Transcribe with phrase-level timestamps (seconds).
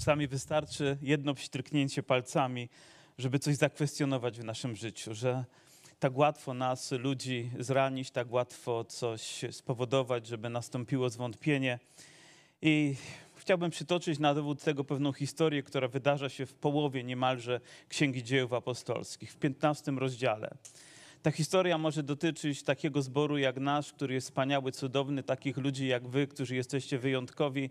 [0.00, 2.68] Czasami wystarczy jedno pstryknięcie palcami,
[3.18, 5.44] żeby coś zakwestionować w naszym życiu, że
[5.98, 11.78] tak łatwo nas, ludzi, zranić, tak łatwo coś spowodować, żeby nastąpiło zwątpienie.
[12.62, 12.94] I
[13.36, 18.52] chciałbym przytoczyć na dowód tego pewną historię, która wydarza się w połowie niemalże Księgi Dziejów
[18.52, 20.56] Apostolskich, w 15 rozdziale.
[21.22, 26.08] Ta historia może dotyczyć takiego zboru jak nasz, który jest wspaniały, cudowny, takich ludzi jak
[26.08, 27.70] wy, którzy jesteście wyjątkowi,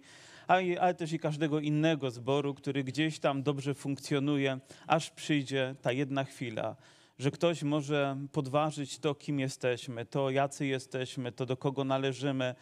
[0.79, 6.23] ale też i każdego innego zboru, który gdzieś tam dobrze funkcjonuje, aż przyjdzie ta jedna
[6.23, 6.75] chwila,
[7.19, 12.55] że ktoś może podważyć to, kim jesteśmy, to jacy jesteśmy, to do kogo należymy.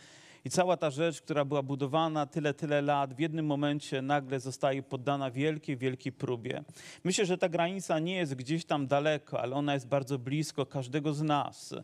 [0.48, 4.84] I cała ta rzecz, która była budowana tyle, tyle lat, w jednym momencie nagle zostaje
[4.84, 6.64] poddana wielkiej, wielkiej próbie.
[7.04, 11.14] Myślę, że ta granica nie jest gdzieś tam daleko, ale ona jest bardzo blisko każdego
[11.14, 11.76] z nas.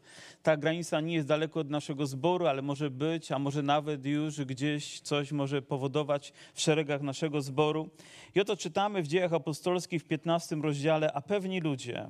[0.44, 4.42] Ta granica nie jest daleko od naszego zboru, ale może być, a może nawet już
[4.42, 7.90] gdzieś coś może powodować w szeregach naszego zboru.
[8.36, 12.08] I oto czytamy w dziejach apostolskich w 15 rozdziale, a pewni ludzie,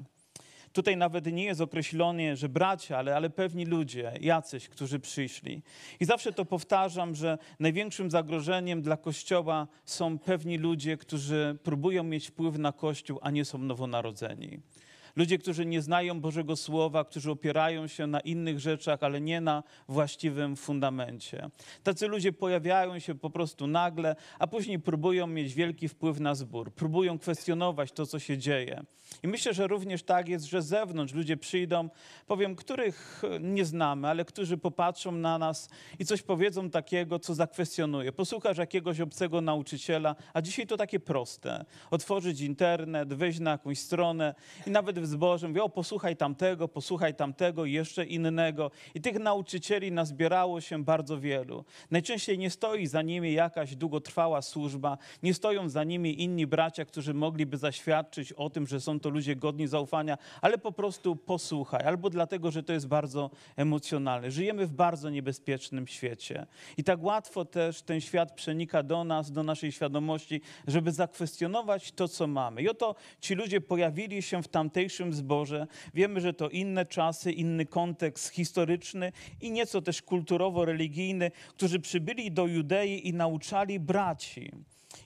[0.73, 5.61] Tutaj nawet nie jest określone, że bracia, ale, ale pewni ludzie, jacyś, którzy przyszli.
[5.99, 12.27] I zawsze to powtarzam, że największym zagrożeniem dla Kościoła są pewni ludzie, którzy próbują mieć
[12.27, 14.59] wpływ na Kościół, a nie są nowonarodzeni.
[15.15, 19.63] Ludzie, którzy nie znają Bożego Słowa, którzy opierają się na innych rzeczach, ale nie na
[19.87, 21.49] właściwym fundamencie.
[21.83, 26.71] Tacy ludzie pojawiają się po prostu nagle, a później próbują mieć wielki wpływ na zbór,
[26.71, 28.83] próbują kwestionować to, co się dzieje.
[29.23, 31.89] I myślę, że również tak jest, że z zewnątrz ludzie przyjdą,
[32.27, 35.69] powiem, których nie znamy, ale którzy popatrzą na nas
[35.99, 38.11] i coś powiedzą takiego, co zakwestionuje.
[38.11, 41.65] Posłuchasz jakiegoś obcego nauczyciela, a dzisiaj to takie proste.
[41.91, 44.35] Otworzyć internet, wejść na jakąś stronę
[44.67, 48.71] i nawet w zborze o posłuchaj tamtego, posłuchaj tamtego, jeszcze innego.
[48.95, 51.65] I tych nauczycieli nazbierało się bardzo wielu.
[51.91, 57.13] Najczęściej nie stoi za nimi jakaś długotrwała służba, nie stoją za nimi inni bracia, którzy
[57.13, 62.09] mogliby zaświadczyć o tym, że są to ludzie godni zaufania, ale po prostu posłuchaj, albo
[62.09, 64.31] dlatego, że to jest bardzo emocjonalne.
[64.31, 66.45] Żyjemy w bardzo niebezpiecznym świecie.
[66.77, 72.07] I tak łatwo też ten świat przenika do nas, do naszej świadomości, żeby zakwestionować to,
[72.07, 72.61] co mamy.
[72.61, 75.67] I oto ci ludzie pojawili się w tamtejszym zborze.
[75.93, 79.11] Wiemy, że to inne czasy, inny kontekst historyczny
[79.41, 84.51] i nieco też kulturowo-religijny, którzy przybyli do Judei i nauczali braci.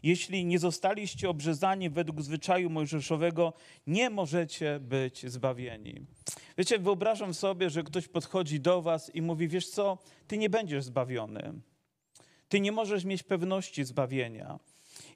[0.04, 3.54] Jeśli nie zostaliście obrzezani według zwyczaju mojżeszowego,
[3.88, 6.06] nie możecie być zbawieni.
[6.58, 9.98] Wiecie, wyobrażam sobie, że ktoś podchodzi do was i mówi: Wiesz co,
[10.28, 11.54] ty nie będziesz zbawiony.
[12.50, 14.60] Ty nie możesz mieć pewności zbawienia.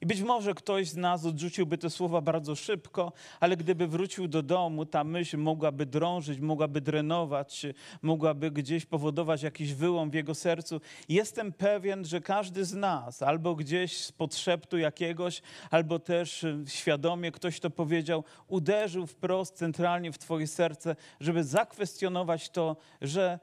[0.02, 4.42] I być może ktoś z nas odrzuciłby te słowa bardzo szybko, ale gdyby wrócił do
[4.42, 7.66] domu, ta myśl mogłaby drążyć, mogłaby drenować,
[8.02, 10.80] mogłaby gdzieś powodować jakiś wyłom w jego sercu.
[11.08, 17.60] Jestem pewien, że każdy z nas, albo gdzieś z podszeptu jakiegoś, albo też świadomie ktoś
[17.60, 23.38] to powiedział, uderzył wprost centralnie w Twoje serce, żeby zakwestionować to, że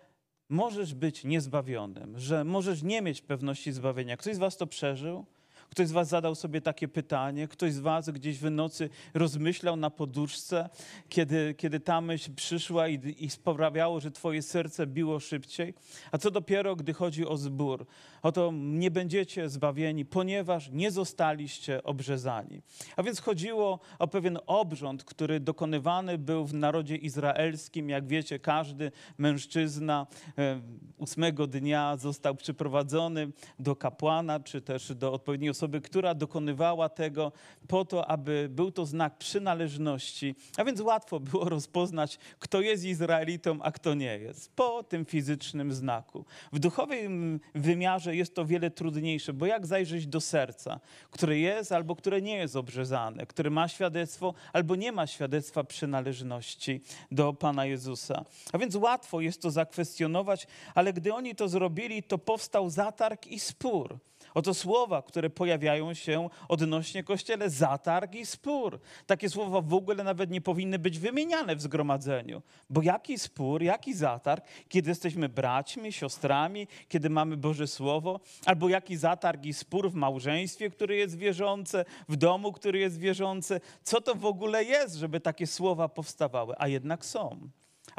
[0.49, 4.17] możesz być niezbawionym, że możesz nie mieć pewności zbawienia.
[4.17, 5.25] Ktoś z Was to przeżył?
[5.69, 9.90] Ktoś z Was zadał sobie takie pytanie, ktoś z Was gdzieś w nocy rozmyślał na
[9.90, 10.69] poduszce,
[11.09, 15.74] kiedy, kiedy ta myśl przyszła i, i sprawiało, że Twoje serce biło szybciej.
[16.12, 17.85] A co dopiero, gdy chodzi o zbór?
[18.22, 22.62] Oto nie będziecie zbawieni, ponieważ nie zostaliście obrzezani.
[22.96, 27.90] A więc chodziło o pewien obrząd, który dokonywany był w narodzie izraelskim.
[27.90, 30.07] Jak wiecie, każdy mężczyzna
[30.38, 30.62] e,
[30.97, 37.31] ósmego dnia został przyprowadzony do kapłana, czy też do odpowiedniej osoby, która dokonywała tego
[37.67, 40.35] po to, aby był to znak przynależności.
[40.57, 45.73] A więc łatwo było rozpoznać, kto jest Izraelitą, a kto nie jest, po tym fizycznym
[45.73, 46.25] znaku.
[46.53, 50.79] W duchowym wymiarze jest to wiele trudniejsze, bo jak zajrzeć do serca,
[51.11, 56.81] które jest albo które nie jest obrzezane, które ma świadectwo albo nie ma świadectwa przynależności
[57.11, 58.25] do Pana Jezusa.
[58.53, 63.39] A więc łatwo jest to zakwestionować, ale gdy oni to zrobili, to powstał zatarg i
[63.39, 63.99] spór.
[64.34, 68.80] Oto słowa, które pojawiają się odnośnie Kościele, zatarg i spór.
[69.06, 72.42] Takie słowa w ogóle nawet nie powinny być wymieniane w zgromadzeniu.
[72.69, 78.98] Bo jaki spór, jaki zatarg, kiedy jesteśmy braćmi, siostrami, kiedy mamy Boże Słowo, albo jaki
[78.98, 83.62] zatarg i spór w małżeństwie, które jest wierzące, w domu, który jest wierzący.
[83.83, 86.56] Co to w ogóle jest, żeby takie słowa powstawały?
[86.57, 87.50] A jednak są.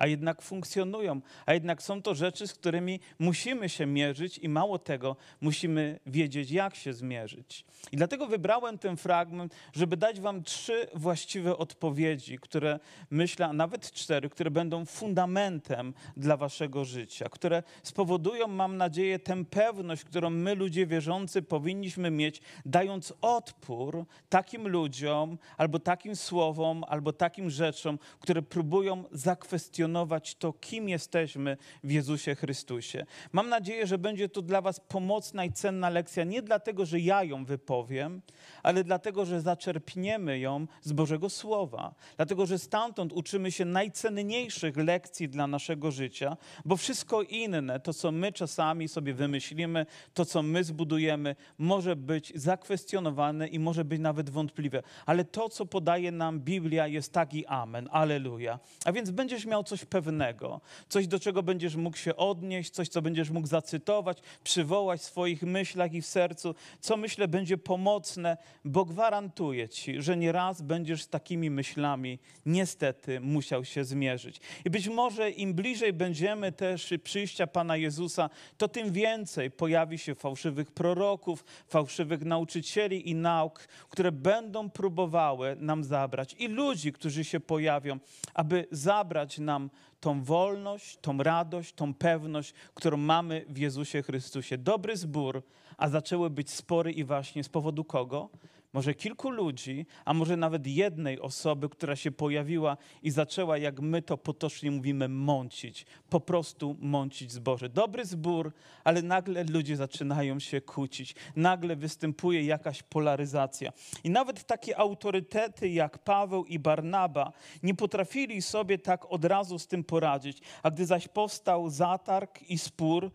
[0.01, 4.79] A jednak funkcjonują, a jednak są to rzeczy, z którymi musimy się mierzyć i mało
[4.79, 7.65] tego, musimy wiedzieć, jak się zmierzyć.
[7.93, 12.81] I dlatego wybrałem ten fragment, żeby dać Wam trzy właściwe odpowiedzi, które
[13.11, 19.45] myślę, a nawet cztery, które będą fundamentem dla Waszego życia, które spowodują, mam nadzieję, tę
[19.45, 27.13] pewność, którą my, ludzie wierzący, powinniśmy mieć, dając odpór takim ludziom, albo takim słowom, albo
[27.13, 29.90] takim rzeczom, które próbują zakwestionować
[30.39, 33.07] to, kim jesteśmy w Jezusie Chrystusie.
[33.33, 37.25] Mam nadzieję, że będzie to dla Was pomocna i cenna lekcja, nie dlatego, że ja
[37.25, 38.23] ją wypowiem,
[38.63, 41.95] ale dlatego, że zaczerpniemy ją z Bożego Słowa.
[42.17, 48.13] Dlatego, że stamtąd uczymy się najcenniejszych lekcji dla naszego życia, bo wszystko inne, to co
[48.13, 54.31] my czasami sobie wymyślimy, to co my zbudujemy, może być zakwestionowane i może być nawet
[54.31, 54.83] wątpliwe.
[55.07, 57.89] Ale to, co podaje nam Biblia, jest tak i amen.
[57.93, 58.59] Aleluja.
[58.85, 63.03] A więc będziesz miał coś pewnego, coś, do czego będziesz mógł się odnieść, coś, co
[63.03, 68.85] będziesz mógł zacytować, przywołać w swoich myślach i w sercu, co myślę będzie pomocne, bo
[68.85, 74.41] gwarantuję ci, że nie raz będziesz z takimi myślami niestety musiał się zmierzyć.
[74.65, 80.15] I być może im bliżej będziemy też przyjścia Pana Jezusa, to tym więcej pojawi się
[80.15, 86.35] fałszywych proroków, fałszywych nauczycieli i nauk, które będą próbowały nam zabrać.
[86.39, 87.99] I ludzi, którzy się pojawią,
[88.35, 89.60] aby zabrać nam
[90.01, 94.59] tą wolność, tą radość, tą pewność, którą mamy w Jezusie Chrystusie.
[94.59, 95.43] Dobry zbór,
[95.77, 98.29] a zaczęły być spory i właśnie z powodu kogo?
[98.73, 104.03] Może kilku ludzi, a może nawet jednej osoby, która się pojawiła i zaczęła, jak my
[104.03, 105.87] to potocznie mówimy, mącić.
[106.11, 107.69] Po prostu mącić zboże.
[107.69, 108.53] Dobry zbór,
[108.85, 111.15] ale nagle ludzie zaczynają się kłócić.
[111.37, 113.73] Nagle występuje jakaś polaryzacja.
[114.05, 117.33] I nawet takie autorytety jak Paweł i Barnaba
[117.63, 120.39] nie potrafili sobie tak od razu z tym poradzić.
[120.63, 123.11] A gdy zaś powstał zatarg i spór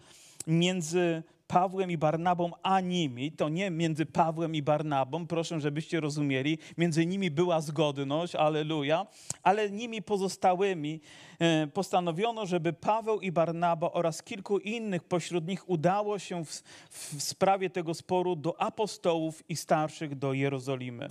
[0.48, 6.57] między Pawłem i Barnabą, a nimi, to nie między Pawłem i Barnabą, proszę, żebyście rozumieli,
[6.77, 9.07] między nimi była zgodność, aleluja,
[9.44, 11.01] ale nimi pozostałymi
[11.39, 16.50] e, postanowiono, żeby Paweł i Barnaba oraz kilku innych pośród nich udało się w,
[16.89, 21.09] w sprawie tego sporu do apostołów i starszych do Jerozolimy.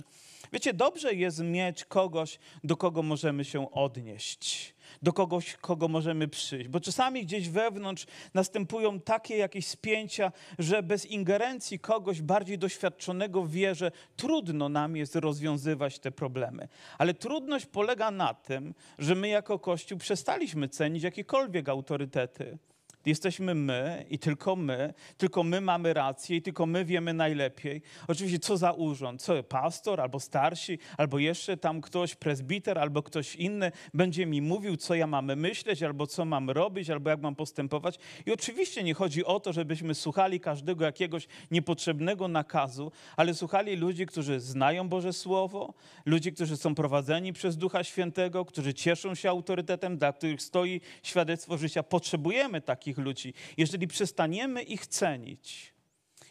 [0.53, 6.67] Wiecie, dobrze jest mieć kogoś, do kogo możemy się odnieść do kogoś, kogo możemy przyjść.
[6.67, 13.51] Bo czasami gdzieś wewnątrz następują takie jakieś spięcia, że bez ingerencji kogoś bardziej doświadczonego w
[13.51, 16.67] wierze trudno nam jest rozwiązywać te problemy.
[16.97, 22.57] Ale trudność polega na tym, że my jako Kościół przestaliśmy cenić jakiekolwiek autorytety
[23.05, 27.81] jesteśmy my i tylko my, tylko my mamy rację i tylko my wiemy najlepiej.
[28.07, 29.21] Oczywiście, co za urząd?
[29.21, 34.77] Co pastor, albo starsi, albo jeszcze tam ktoś, prezbiter, albo ktoś inny będzie mi mówił,
[34.77, 37.99] co ja mam myśleć, albo co mam robić, albo jak mam postępować.
[38.25, 44.05] I oczywiście nie chodzi o to, żebyśmy słuchali każdego jakiegoś niepotrzebnego nakazu, ale słuchali ludzi,
[44.05, 45.73] którzy znają Boże Słowo,
[46.05, 51.57] ludzi, którzy są prowadzeni przez Ducha Świętego, którzy cieszą się autorytetem, dla których stoi świadectwo
[51.57, 51.83] życia.
[51.83, 55.73] Potrzebujemy takich ludzi, jeżeli przestaniemy ich cenić,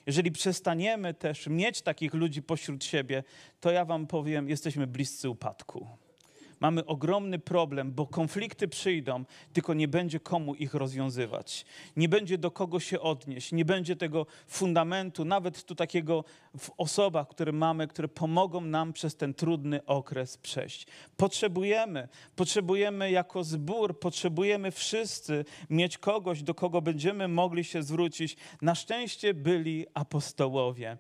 [0.07, 3.25] jeżeli przestaniemy też mieć takich ludzi pośród siebie,
[3.61, 5.89] to ja Wam powiem, jesteśmy bliscy upadku
[6.65, 11.65] mamy ogromny problem, bo konflikty przyjdą, tylko nie będzie komu ich rozwiązywać.
[11.97, 16.25] Nie będzie do kogo się odnieść, nie będzie tego fundamentu, nawet tu takiego
[16.59, 20.87] w osobach, które mamy, które pomogą nam przez ten trudny okres przejść.
[21.17, 28.37] Potrzebujemy, potrzebujemy jako zbór, potrzebujemy wszyscy mieć kogoś, do kogo będziemy mogli się zwrócić.
[28.63, 30.99] Na szczęście byli apostołowie.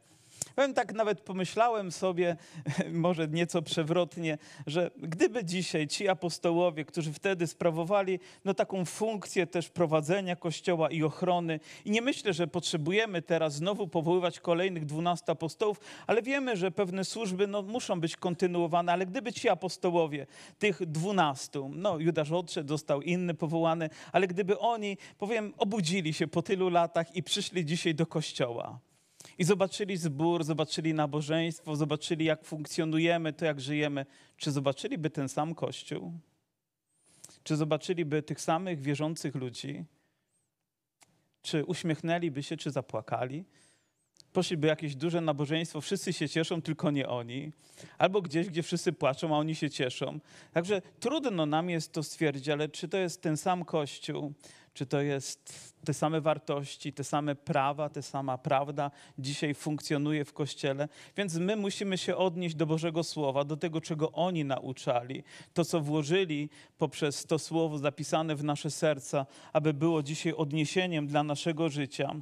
[0.55, 2.37] Powiem tak, nawet pomyślałem sobie,
[2.93, 9.69] może nieco przewrotnie, że gdyby dzisiaj ci apostołowie, którzy wtedy sprawowali no, taką funkcję też
[9.69, 15.81] prowadzenia kościoła i ochrony, i nie myślę, że potrzebujemy teraz znowu powoływać kolejnych dwunastu apostołów,
[16.07, 20.27] ale wiemy, że pewne służby no, muszą być kontynuowane, ale gdyby ci apostołowie,
[20.59, 26.43] tych dwunastu, no Judasz odszedł, został inny powołany, ale gdyby oni, powiem, obudzili się po
[26.43, 28.79] tylu latach i przyszli dzisiaj do kościoła,
[29.39, 34.07] i zobaczyli zbór, zobaczyli nabożeństwo, zobaczyli, jak funkcjonujemy, to jak żyjemy.
[34.37, 36.13] Czy zobaczyliby ten sam Kościół?
[37.45, 39.85] Czy zobaczyliby tych samych wierzących ludzi?
[41.43, 43.45] Czy uśmiechnęliby się, czy zapłakali?
[44.33, 47.53] Poszliby jakieś duże nabożeństwo, wszyscy się cieszą, tylko nie oni.
[47.99, 50.21] Albo gdzieś, gdzie wszyscy płaczą, a oni się cieszą.
[50.53, 54.33] Także trudno nam jest to stwierdzić, ale czy to jest ten sam Kościół?
[54.75, 60.33] Czy to jest te same wartości, te same prawa, te sama prawda dzisiaj funkcjonuje w
[60.33, 60.89] Kościele?
[61.17, 65.81] Więc my musimy się odnieść do Bożego Słowa, do tego, czego oni nauczali, to, co
[65.81, 72.15] włożyli poprzez to Słowo zapisane w nasze serca, aby było dzisiaj odniesieniem dla naszego życia.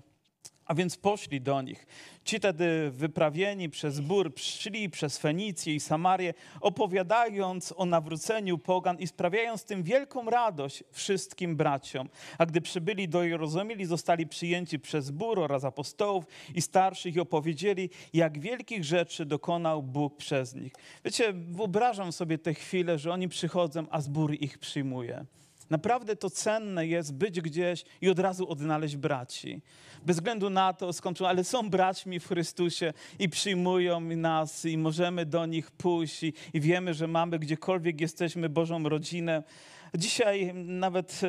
[0.67, 1.87] A więc poszli do nich.
[2.25, 9.07] Ci tedy wyprawieni przez Bór szli przez Fenicję i Samarię, opowiadając o nawróceniu pogan i
[9.07, 12.09] sprawiając tym wielką radość wszystkim braciom.
[12.39, 17.91] A gdy przybyli do Jerozolimy, zostali przyjęci przez Bór oraz apostołów i starszych i opowiedzieli,
[18.13, 20.73] jak wielkich rzeczy dokonał Bóg przez nich.
[21.05, 25.27] Wiecie, wyobrażam sobie tę chwilę, że oni przychodzą, a zbór ich przyjmuje.
[25.73, 29.61] Naprawdę to cenne jest być gdzieś i od razu odnaleźć braci.
[30.07, 35.27] Bez względu na to, skąd, ale są braćmi w Chrystusie i przyjmują nas i możemy
[35.27, 39.43] do nich pójść i, i wiemy, że mamy gdziekolwiek jesteśmy Bożą rodzinę.
[39.99, 41.21] Dzisiaj nawet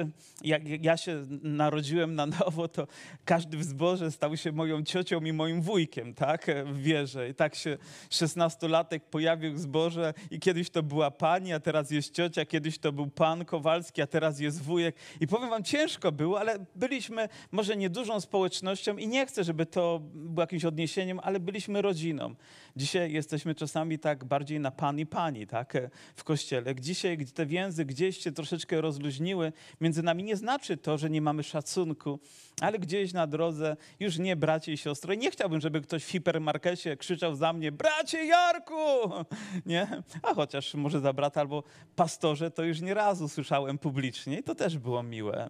[0.41, 2.87] jak ja się narodziłem na nowo, to
[3.25, 6.45] każdy w zborze stał się moją ciocią i moim wujkiem, tak?
[6.65, 7.29] W wierze.
[7.29, 7.77] I tak się
[8.09, 12.91] szesnastolatek pojawił w zborze i kiedyś to była pani, a teraz jest ciocia, kiedyś to
[12.91, 14.95] był pan Kowalski, a teraz jest wujek.
[15.19, 20.01] I powiem wam, ciężko było, ale byliśmy może niedużą społecznością i nie chcę, żeby to
[20.13, 22.35] było jakimś odniesieniem, ale byliśmy rodziną.
[22.75, 25.77] Dzisiaj jesteśmy czasami tak bardziej na pan i pani, tak?
[26.15, 26.75] W kościele.
[26.75, 31.21] Dzisiaj te więzy gdzieś się troszeczkę troszeczkę rozluźniły między nami, nie znaczy to, że nie
[31.21, 32.19] mamy szacunku,
[32.61, 35.17] ale gdzieś na drodze już nie bracie i siostry.
[35.17, 38.73] Nie chciałbym, żeby ktoś w hipermarkecie krzyczał za mnie, bracie Jarku!
[39.65, 39.87] Nie?
[40.23, 41.63] A chociaż może za brata albo
[41.95, 45.49] pastorze to już nie raz usłyszałem publicznie i to też było miłe.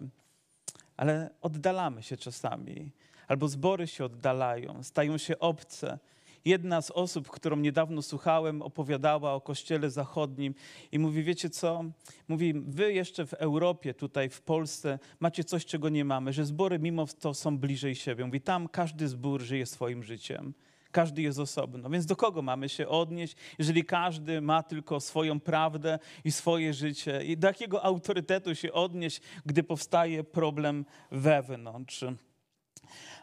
[0.96, 2.92] Ale oddalamy się czasami,
[3.28, 5.98] albo zbory się oddalają, stają się obce
[6.44, 10.54] jedna z osób, którą niedawno słuchałem, opowiadała o Kościele Zachodnim
[10.92, 11.84] i mówi, wiecie co?
[12.28, 16.78] Mówi, wy jeszcze w Europie, tutaj w Polsce macie coś, czego nie mamy, że zbory
[16.78, 18.24] mimo to są bliżej siebie.
[18.24, 20.54] Mówi, tam każdy zbór żyje swoim życiem.
[20.90, 21.90] Każdy jest osobno.
[21.90, 27.24] Więc do kogo mamy się odnieść, jeżeli każdy ma tylko swoją prawdę i swoje życie?
[27.24, 32.04] I do jakiego autorytetu się odnieść, gdy powstaje problem wewnątrz?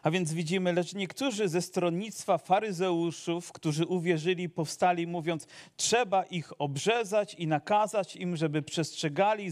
[0.02, 7.34] A więc widzimy, lecz niektórzy ze stronnictwa faryzeuszów, którzy uwierzyli, powstali mówiąc, trzeba ich obrzezać
[7.34, 9.50] i nakazać im, żeby przestrzegali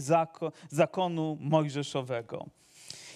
[0.69, 2.45] zakonu mojżeszowego.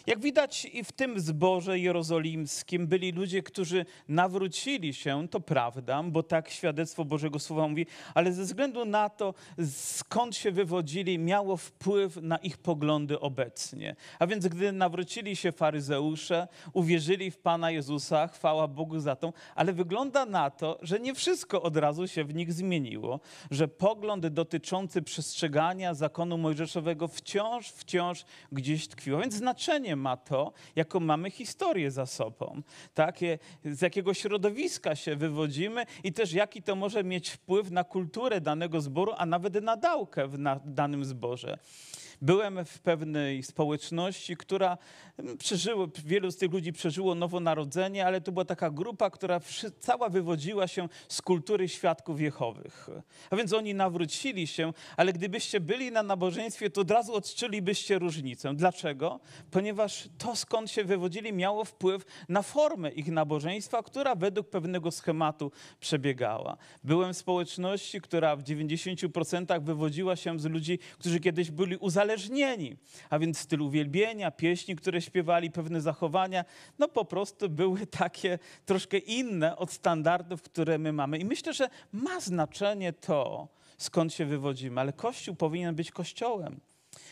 [0.08, 6.24] Jak widać i w tym zborze jerozolimskim byli ludzie, którzy nawrócili się, to prawda, bo
[6.24, 9.34] tak świadectwo Bożego Słowa mówi, ale ze względu na to,
[9.72, 13.96] skąd się wywodzili, miało wpływ na ich poglądy obecnie.
[14.20, 19.74] A więc gdy nawrócili się faryzeusze, uwierzyli w Pana Jezusa, chwała Bogu za to, ale
[19.74, 23.20] wygląda na to, że nie wszystko od razu się w nich zmieniło,
[23.52, 29.18] że pogląd dotyczący przestrzegania zakonu mojżeszowego wciąż, wciąż gdzieś tkwił.
[29.18, 32.62] A więc znaczenie ma to, jaką mamy historię za sobą,
[32.94, 33.20] tak?
[33.66, 38.82] z jakiego środowiska się wywodzimy i też jaki to może mieć wpływ na kulturę danego
[38.82, 41.58] zboru, a nawet na dałkę w danym zborze.
[42.26, 44.78] Byłem w pewnej społeczności, która
[45.40, 49.40] przeżyło, wielu z tych ludzi przeżyło nowonarodzenie, ale to była taka grupa, która
[49.80, 52.90] cała wywodziła się z kultury świadków Jehowych.
[53.30, 58.56] A więc oni nawrócili się, ale gdybyście byli na nabożeństwie, to od razu odczulibyście różnicę.
[58.56, 59.20] Dlaczego?
[59.52, 65.52] Ponieważ to, skąd się wywodzili, miało wpływ na formę ich nabożeństwa, która według pewnego schematu
[65.80, 66.58] przebiegała.
[66.84, 72.15] Byłem w społeczności, która w 90% wywodziła się z ludzi, którzy kiedyś byli uzależnieni,
[73.10, 76.46] a więc styl uwielbienia, pieśni, które śpiewali, pewne zachowania,
[76.80, 81.18] no po prostu były takie troszkę inne od standardów, które my mamy.
[81.18, 86.60] I myślę, że ma znaczenie to, skąd się wywodzimy, ale Kościół powinien być Kościołem.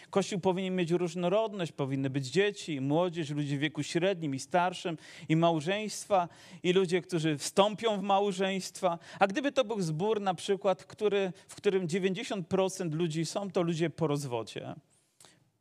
[0.09, 4.97] Kościół powinien mieć różnorodność, powinny być dzieci, młodzież, ludzie w wieku średnim i starszym,
[5.29, 6.29] i małżeństwa,
[6.63, 8.99] i ludzie, którzy wstąpią w małżeństwa.
[9.19, 13.89] A gdyby to był zbór na przykład, który, w którym 90% ludzi są, to ludzie
[13.89, 14.75] po rozwodzie.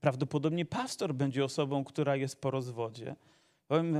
[0.02, 3.16] Prawdopodobnie pastor będzie osobą, która jest po rozwodzie.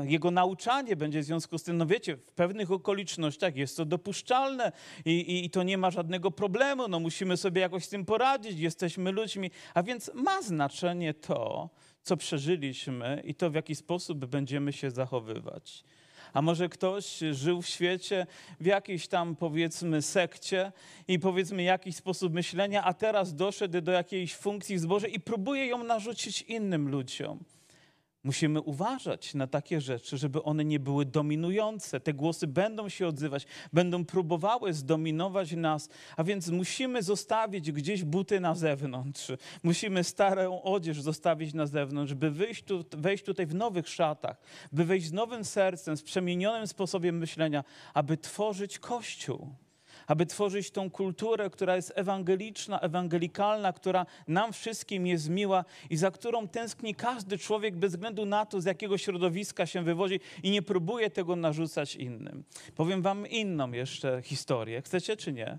[0.04, 4.72] Jego nauczanie będzie w związku z tym, no wiecie, w pewnych okolicznościach jest to dopuszczalne
[5.04, 8.58] i, i, i, to nie ma żadnego problemu, no musimy sobie jakoś z tym poradzić,
[8.58, 11.70] jesteśmy ludźmi, a więc ma znaczenie to,
[12.02, 15.84] co przeżyliśmy i to, w jaki sposób będziemy się zachowywać.
[16.32, 18.26] A może ktoś żył w świecie
[18.60, 20.72] w jakiejś tam powiedzmy sekcie
[21.08, 25.66] i powiedzmy jakiś sposób myślenia, a teraz doszedł do jakiejś funkcji w zborze i próbuje
[25.66, 27.38] ją narzucić innym ludziom.
[28.24, 32.00] Musimy uważać na takie rzeczy, żeby one nie były dominujące.
[32.00, 38.40] Te głosy będą się odzywać, będą próbowały zdominować nas, a więc musimy zostawić gdzieś buty
[38.40, 39.32] na zewnątrz.
[39.62, 44.36] Musimy starą odzież zostawić na zewnątrz, by wyjść tu, wejść tutaj w nowych szatach,
[44.72, 47.64] by wejść z nowym sercem, z przemienionym sposobem myślenia,
[47.94, 49.54] aby tworzyć Kościół
[50.06, 56.10] aby tworzyć tą kulturę, która jest ewangeliczna, ewangelikalna, która nam wszystkim jest miła i za
[56.10, 60.62] którą tęskni każdy człowiek bez względu na to, z jakiego środowiska się wywodzi i nie
[60.62, 62.44] próbuje tego narzucać innym.
[62.74, 64.82] Powiem wam inną jeszcze historię.
[64.82, 65.58] Chcecie czy nie?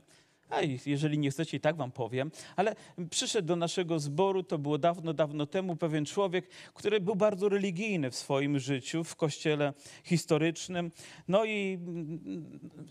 [0.50, 2.31] A jeżeli nie chcecie, i tak wam powiem.
[2.55, 2.75] Ale
[3.09, 8.12] przyszedł do naszego zboru, to było dawno, dawno temu, pewien człowiek, który był bardzo religijny
[8.12, 9.73] w swoim życiu, w kościele
[10.03, 10.91] historycznym.
[11.27, 11.79] No i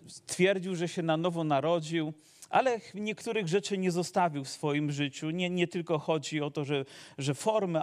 [0.06, 2.12] stwierdził, że się na nowo narodził
[2.52, 5.30] ale niektórych rzeczy nie zostawił w swoim życiu.
[5.30, 6.84] Nie, nie tylko chodzi o to, że,
[7.18, 7.34] że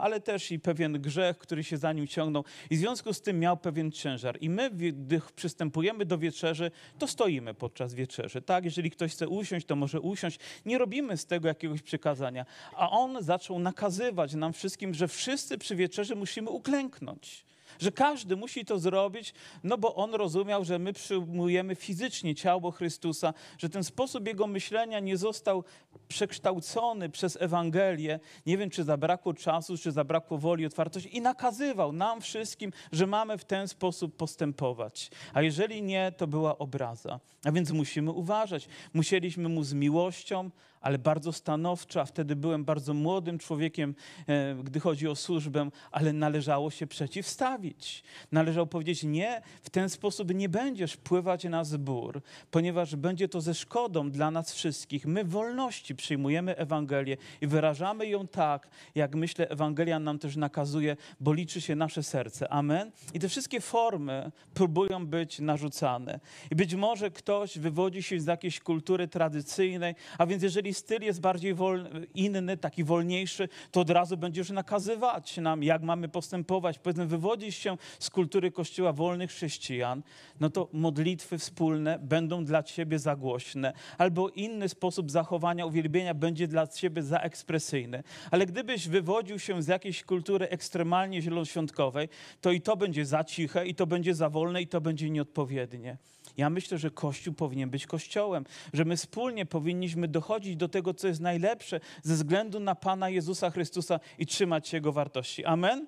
[0.01, 2.43] ale też i pewien grzech, który się za nim ciągnął.
[2.69, 4.37] I w związku z tym miał pewien ciężar.
[4.41, 8.41] I my, gdy przystępujemy do wieczerzy, to stoimy podczas wieczerzy.
[8.41, 8.65] Tak?
[8.65, 10.39] Jeżeli ktoś chce usiąść, to może usiąść.
[10.65, 12.45] Nie robimy z tego jakiegoś przykazania.
[12.75, 17.45] A on zaczął nakazywać nam wszystkim, że wszyscy przy wieczerzy musimy uklęknąć
[17.79, 19.33] że każdy musi to zrobić,
[19.63, 24.99] no bo on rozumiał, że my przyjmujemy fizycznie ciało Chrystusa, że ten sposób jego myślenia
[24.99, 25.63] nie został
[26.07, 28.19] przekształcony przez Ewangelię.
[28.45, 33.37] Nie wiem, czy zabrakło czasu, czy zabrakło woli, otwartości i nakazywał nam wszystkim, że mamy
[33.37, 35.11] w ten sposób postępować.
[35.33, 37.19] A jeżeli nie, to była obraza.
[37.45, 38.67] A więc musimy uważać.
[38.93, 40.49] Musieliśmy mu z miłością,
[40.81, 43.95] ale bardzo stanowczo, a wtedy byłem bardzo młodym człowiekiem,
[44.27, 48.03] e, gdy chodzi o służbę, ale należało się przeciwstawić.
[48.31, 52.21] Należało powiedzieć, nie, w ten sposób nie będziesz pływać na zbór,
[52.51, 55.05] ponieważ będzie to ze szkodą dla nas wszystkich.
[55.05, 61.33] My wolności przyjmujemy Ewangelię i wyrażamy ją tak, jak myślę, Ewangelia nam też nakazuje, bo
[61.33, 62.49] liczy się nasze serce.
[62.49, 62.91] Amen.
[63.13, 66.19] I te wszystkie formy próbują być narzucane.
[66.51, 71.01] I być może ktoś wywodzi się z jakiejś kultury tradycyjnej, a więc jeżeli jeżeli styl
[71.01, 76.79] jest bardziej wolny, inny, taki wolniejszy, to od razu będziesz nakazywać nam, jak mamy postępować.
[76.79, 80.03] Powiedzmy, wywodzić się z kultury Kościoła wolnych chrześcijan,
[80.39, 86.47] no to modlitwy wspólne będą dla ciebie za głośne, albo inny sposób zachowania, uwielbienia będzie
[86.47, 88.03] dla ciebie za ekspresyjny.
[88.31, 92.09] Ale gdybyś wywodził się z jakiejś kultury ekstremalnie zielonoświątkowej,
[92.41, 95.97] to i to będzie za ciche, i to będzie za wolne, i to będzie nieodpowiednie.
[96.39, 101.07] Ja myślę, że Kościół powinien być Kościołem, że my wspólnie powinniśmy dochodzić do tego, co
[101.07, 105.45] jest najlepsze ze względu na Pana Jezusa Chrystusa i trzymać się Jego wartości.
[105.45, 105.87] Amen?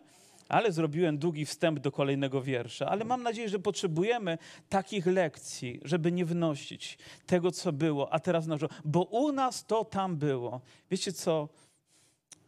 [0.49, 2.85] Ale zrobiłem długi wstęp do kolejnego wiersza.
[2.85, 4.37] Ale mam nadzieję, że potrzebujemy
[4.69, 9.85] takich lekcji, żeby nie wnosić tego, co było, a teraz na bo u nas to
[9.85, 10.61] tam było.
[10.89, 11.49] Wiecie co?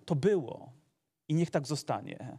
[0.06, 0.72] To było
[1.30, 2.38] i niech tak zostanie.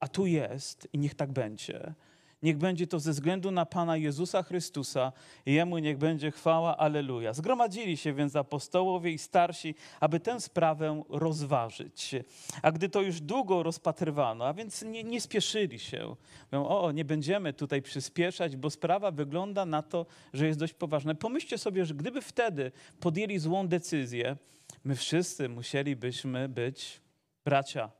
[0.00, 1.94] A tu jest i niech tak będzie.
[2.42, 5.12] Niech będzie to ze względu na Pana Jezusa Chrystusa
[5.46, 7.32] Jemu niech będzie chwała, aleluja.
[7.32, 12.14] Zgromadzili się więc apostołowie i starsi, aby tę sprawę rozważyć.
[12.62, 16.16] A gdy to już długo rozpatrywano, a więc nie, nie spieszyli się.
[16.52, 21.14] Mówią, o, nie będziemy tutaj przyspieszać, bo sprawa wygląda na to, że jest dość poważna.
[21.14, 24.36] Pomyślcie sobie, że gdyby wtedy podjęli złą decyzję,
[24.84, 27.00] my wszyscy musielibyśmy być
[27.44, 27.95] bracia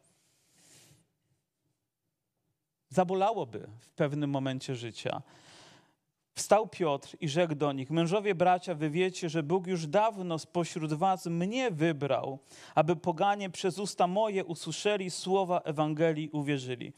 [2.89, 5.23] Zabolałoby w pewnym momencie życia.
[6.35, 10.93] Wstał Piotr i rzekł do nich: Mężowie bracia, wy wiecie, że Bóg już dawno spośród
[10.93, 12.39] was mnie wybrał,
[12.75, 16.93] aby poganie przez usta moje usłyszeli słowa Ewangelii, uwierzyli.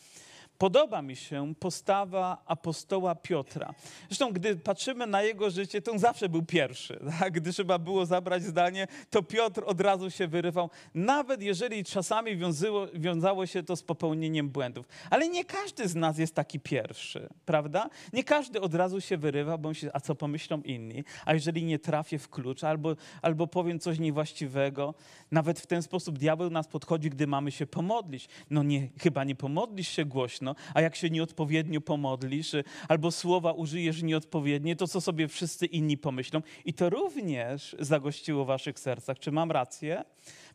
[0.58, 3.74] Podoba mi się postawa apostoła Piotra.
[4.08, 7.00] Zresztą, gdy patrzymy na jego życie, to on zawsze był pierwszy.
[7.18, 7.32] Tak?
[7.32, 12.86] Gdy trzeba było zabrać zdanie, to Piotr od razu się wyrywał, nawet jeżeli czasami wiązało,
[12.94, 14.88] wiązało się to z popełnieniem błędów.
[15.10, 17.90] Ale nie każdy z nas jest taki pierwszy, prawda?
[18.12, 21.04] Nie każdy od razu się wyrywa, bo myśli, a co pomyślą inni?
[21.24, 24.94] A jeżeli nie trafię w klucz, albo, albo powiem coś niewłaściwego,
[25.30, 28.28] nawet w ten sposób diabeł nas podchodzi, gdy mamy się pomodlić.
[28.50, 32.52] No nie, chyba nie pomodlisz się głośno, a jak się nieodpowiednio pomodlisz,
[32.88, 36.42] albo słowa użyjesz nieodpowiednie, to co sobie wszyscy inni pomyślą.
[36.64, 39.18] I to również zagościło w waszych sercach.
[39.18, 40.04] Czy mam rację?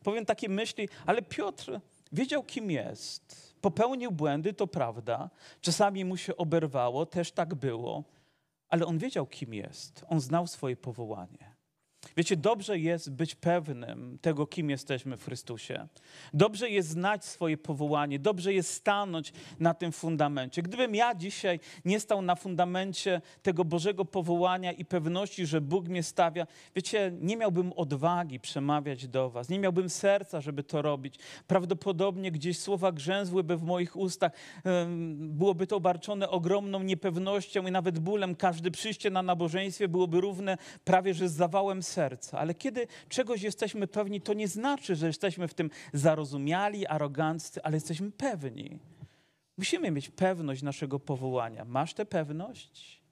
[0.03, 1.79] Powiem takie myśli, ale Piotr
[2.11, 3.53] wiedział, kim jest.
[3.61, 5.29] Popełnił błędy, to prawda.
[5.61, 8.03] Czasami mu się oberwało, też tak było.
[8.69, 10.05] Ale on wiedział, kim jest.
[10.09, 11.52] On znał swoje powołanie.
[12.17, 15.87] Wiecie, dobrze jest być pewnym tego, kim jesteśmy w Chrystusie.
[16.33, 20.61] Dobrze jest znać swoje powołanie, dobrze jest stanąć na tym fundamencie.
[20.61, 26.03] Gdybym ja dzisiaj nie stał na fundamencie tego Bożego powołania i pewności, że Bóg mnie
[26.03, 31.15] stawia, wiecie, nie miałbym odwagi przemawiać do Was, nie miałbym serca, żeby to robić.
[31.47, 34.31] Prawdopodobnie gdzieś słowa grzęzłyby w moich ustach,
[35.13, 38.35] byłoby to obarczone ogromną niepewnością i nawet bólem.
[38.35, 42.39] Każde przyjście na nabożeństwie byłoby równe prawie że z zawałem serca.
[42.39, 47.77] Ale kiedy czegoś jesteśmy pewni, to nie znaczy, że jesteśmy w tym zarozumiali, aroganccy, ale
[47.77, 48.79] jesteśmy pewni.
[49.57, 51.65] Musimy mieć pewność naszego powołania.
[51.65, 53.02] Masz tę pewność?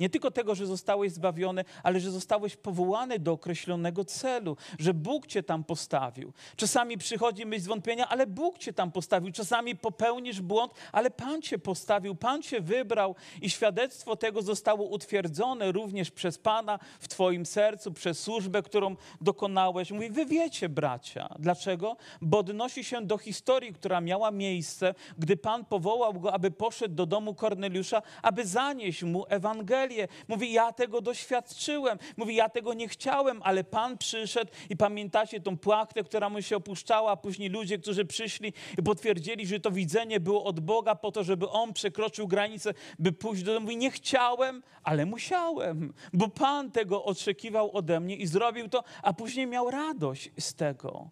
[0.00, 5.26] Nie tylko tego, że zostałeś zbawiony, ale że zostałeś powołany do określonego celu, że Bóg
[5.26, 6.32] cię tam postawił.
[6.56, 9.32] Czasami przychodzi myśl zwątpienia, ale Bóg cię tam postawił.
[9.32, 15.72] Czasami popełnisz błąd, ale Pan cię postawił, Pan cię wybrał i świadectwo tego zostało utwierdzone
[15.72, 19.90] również przez Pana w twoim sercu, przez służbę, którą dokonałeś.
[19.90, 21.28] Mówi, wy wiecie, bracia.
[21.38, 21.96] Dlaczego?
[22.20, 27.06] Bo odnosi się do historii, która miała miejsce, gdy Pan powołał go, aby poszedł do
[27.06, 30.08] domu Korneliusza, aby zanieść mu Ewangelię Ewangelię.
[30.28, 31.98] Mówi, ja tego doświadczyłem.
[32.16, 36.56] Mówi, ja tego nie chciałem, ale Pan przyszedł i pamiętacie tą płachtę, która mu się
[36.56, 41.12] opuszczała, a później ludzie, którzy przyszli i potwierdzili, że to widzenie było od Boga po
[41.12, 43.64] to, żeby on przekroczył granicę, by pójść do domu.
[43.64, 49.12] Mówi, nie chciałem, ale musiałem, bo Pan tego oczekiwał ode mnie i zrobił to, a
[49.12, 51.10] później miał radość z tego.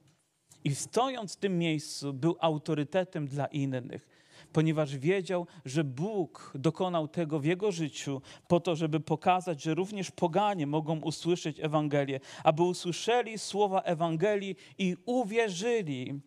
[0.64, 4.15] I stojąc w tym miejscu, był autorytetem dla innych
[4.56, 10.10] ponieważ wiedział, że Bóg dokonał tego w jego życiu po to, żeby pokazać, że również
[10.10, 16.20] poganie mogą usłyszeć Ewangelię, aby usłyszeli słowa Ewangelii i uwierzyli.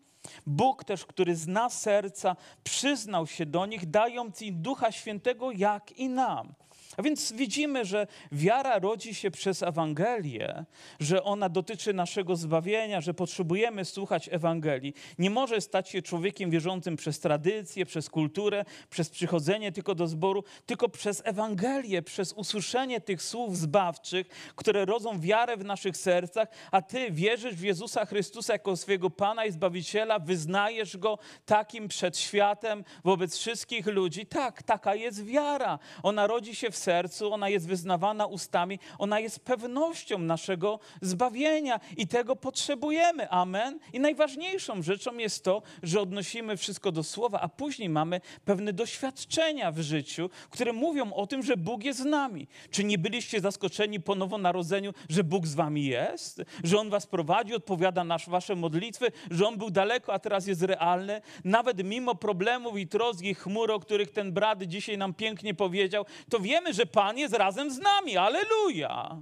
[0.46, 6.08] Bóg też, który zna serca, przyznał się do nich, dając im Ducha Świętego, jak i
[6.08, 6.54] nam.
[7.00, 10.64] A więc widzimy, że wiara rodzi się przez Ewangelię,
[11.00, 14.94] że ona dotyczy naszego zbawienia, że potrzebujemy słuchać Ewangelii.
[15.18, 20.44] Nie może stać się człowiekiem wierzącym przez tradycję, przez kulturę, przez przychodzenie tylko do zboru,
[20.66, 26.82] tylko przez Ewangelię, przez usłyszenie tych słów zbawczych, które rodzą wiarę w naszych sercach, a
[26.82, 32.84] ty wierzysz w Jezusa Chrystusa jako swojego Pana i Zbawiciela, wyznajesz Go takim przed światem,
[33.04, 34.26] wobec wszystkich ludzi.
[34.26, 35.78] Tak, taka jest wiara.
[36.02, 36.89] Ona rodzi się w sercu,
[37.30, 43.30] ona jest wyznawana ustami, ona jest pewnością naszego zbawienia i tego potrzebujemy.
[43.30, 43.78] Amen.
[43.92, 49.72] I najważniejszą rzeczą jest to, że odnosimy wszystko do słowa, a później mamy pewne doświadczenia
[49.72, 52.48] w życiu, które mówią o tym, że Bóg jest z nami.
[52.70, 56.42] Czy nie byliście zaskoczeni po nowonarodzeniu, że Bóg z wami jest?
[56.64, 60.62] Że On was prowadzi, odpowiada na wasze modlitwy, że On był daleko, a teraz jest
[60.62, 61.20] realny?
[61.44, 66.04] Nawet mimo problemów i trosk i chmur, o których ten brat dzisiaj nam pięknie powiedział,
[66.28, 68.16] to wiemy, że Pan jest razem z nami.
[68.16, 69.16] Aleluja!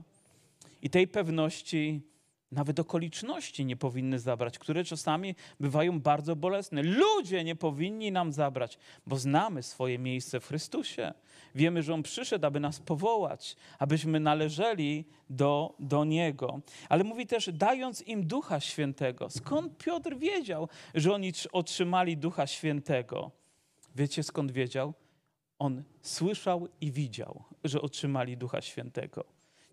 [0.83, 2.03] I tej pewności
[2.53, 6.83] nawet okoliczności nie powinny zabrać, które czasami bywają bardzo bolesne.
[6.83, 11.13] Ludzie nie powinni nam zabrać, bo znamy swoje miejsce w Chrystusie.
[11.55, 16.61] Wiemy, że On przyszedł, aby nas powołać, abyśmy należeli do, do Niego.
[16.89, 19.31] Ale mówi też, dając im Ducha Świętego.
[19.31, 23.31] Skąd Piotr wiedział, że oni otrzymali Ducha Świętego?
[23.97, 24.95] Wiecie skąd wiedział?
[25.59, 29.25] On słyszał i widział, że otrzymali Ducha Świętego.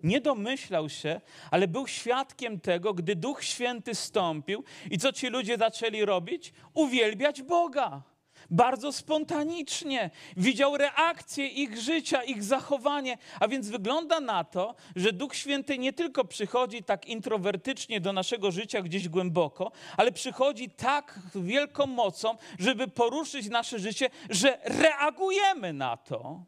[0.03, 1.21] Nie domyślał się,
[1.51, 6.53] ale był świadkiem tego, gdy Duch Święty stąpił i co ci ludzie zaczęli robić?
[6.73, 8.14] Uwielbiać Boga
[8.49, 10.09] bardzo spontanicznie.
[10.37, 13.17] Widział reakcję ich życia, ich zachowanie.
[13.39, 18.51] A więc wygląda na to, że Duch Święty nie tylko przychodzi tak introwertycznie do naszego
[18.51, 25.97] życia gdzieś głęboko, ale przychodzi tak wielką mocą, żeby poruszyć nasze życie, że reagujemy na
[25.97, 26.43] to.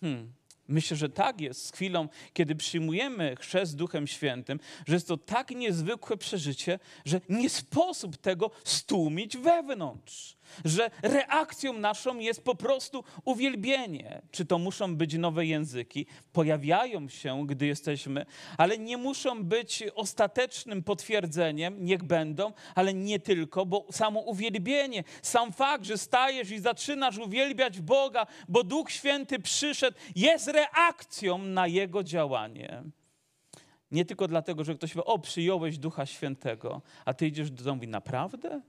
[0.00, 0.32] Hmm.
[0.68, 5.50] Myślę, że tak jest z chwilą, kiedy przyjmujemy chrzest Duchem Świętym, że jest to tak
[5.50, 14.22] niezwykłe przeżycie, że nie sposób tego stłumić wewnątrz że reakcją naszą jest po prostu uwielbienie.
[14.30, 16.06] Czy to muszą być nowe języki?
[16.32, 18.26] Pojawiają się, gdy jesteśmy,
[18.58, 25.52] ale nie muszą być ostatecznym potwierdzeniem, niech będą, ale nie tylko, bo samo uwielbienie, sam
[25.52, 32.02] fakt, że stajesz i zaczynasz uwielbiać Boga, bo Duch Święty przyszedł, jest reakcją na Jego
[32.02, 32.82] działanie.
[33.90, 37.82] Nie tylko dlatego, że ktoś powie, o, przyjąłeś Ducha Świętego, a ty idziesz do domu
[37.82, 38.60] i naprawdę?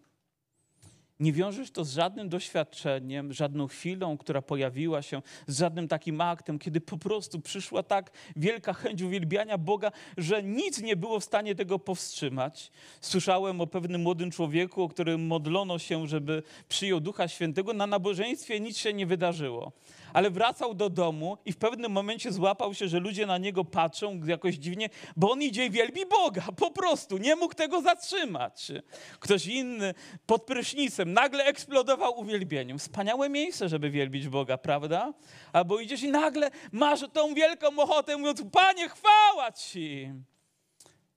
[1.19, 6.59] Nie wiążesz to z żadnym doświadczeniem, żadną chwilą, która pojawiła się, z żadnym takim aktem,
[6.59, 11.55] kiedy po prostu przyszła tak wielka chęć uwielbiania Boga, że nic nie było w stanie
[11.55, 12.71] tego powstrzymać.
[13.01, 17.73] Słyszałem o pewnym młodym człowieku, o którym modlono się, żeby przyjął Ducha Świętego.
[17.73, 19.71] Na nabożeństwie nic się nie wydarzyło
[20.13, 24.21] ale wracał do domu i w pewnym momencie złapał się, że ludzie na niego patrzą
[24.25, 28.71] jakoś dziwnie, bo on idzie i wielbi Boga, po prostu, nie mógł tego zatrzymać.
[29.19, 29.93] Ktoś inny
[30.25, 32.79] pod prysznicem nagle eksplodował uwielbieniem.
[32.79, 35.13] Wspaniałe miejsce, żeby wielbić Boga, prawda?
[35.53, 40.11] Albo idziesz i nagle masz tą wielką ochotę, mówiąc, Panie, chwała Ci!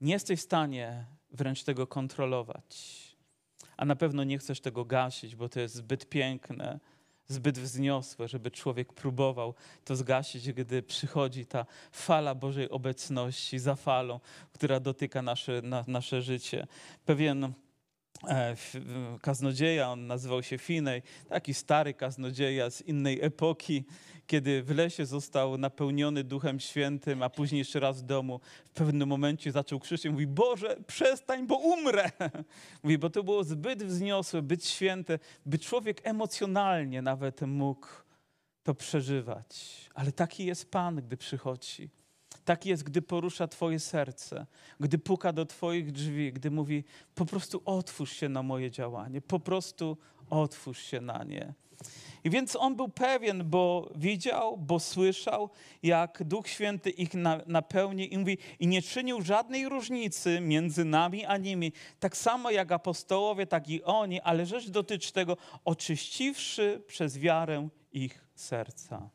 [0.00, 3.00] Nie jesteś w stanie wręcz tego kontrolować.
[3.76, 6.80] A na pewno nie chcesz tego gasić, bo to jest zbyt piękne,
[7.30, 14.20] zbyt wzniosłe, żeby człowiek próbował to zgasić, gdy przychodzi ta fala Bożej obecności za falą,
[14.52, 16.66] która dotyka nasze, na, nasze życie.
[17.04, 17.52] Pewien
[19.20, 23.84] kaznodzieja, on nazywał się Finej, taki stary kaznodzieja z innej epoki,
[24.26, 29.08] kiedy w lesie został napełniony Duchem Świętym, a później jeszcze raz w domu, w pewnym
[29.08, 32.10] momencie zaczął krzyczeć, mówi, Boże, przestań, bo umrę.
[32.82, 37.86] Mówi, bo to było zbyt wzniosłe, zbyt święte, by człowiek emocjonalnie nawet mógł
[38.62, 39.88] to przeżywać.
[39.94, 41.99] Ale taki jest Pan, gdy przychodzi.
[42.50, 44.46] Taki jest, gdy porusza Twoje serce,
[44.80, 46.84] gdy puka do Twoich drzwi, gdy mówi:
[47.14, 49.96] Po prostu otwórz się na moje działanie, po prostu
[50.30, 51.54] otwórz się na nie.
[52.24, 55.50] I więc on był pewien, bo widział, bo słyszał,
[55.82, 57.10] jak Duch Święty ich
[57.46, 62.72] napełni i mówi, i nie czynił żadnej różnicy między nami a nimi, tak samo jak
[62.72, 69.10] apostołowie, tak i oni, ale rzecz dotyczy tego, oczyściwszy przez wiarę ich serca.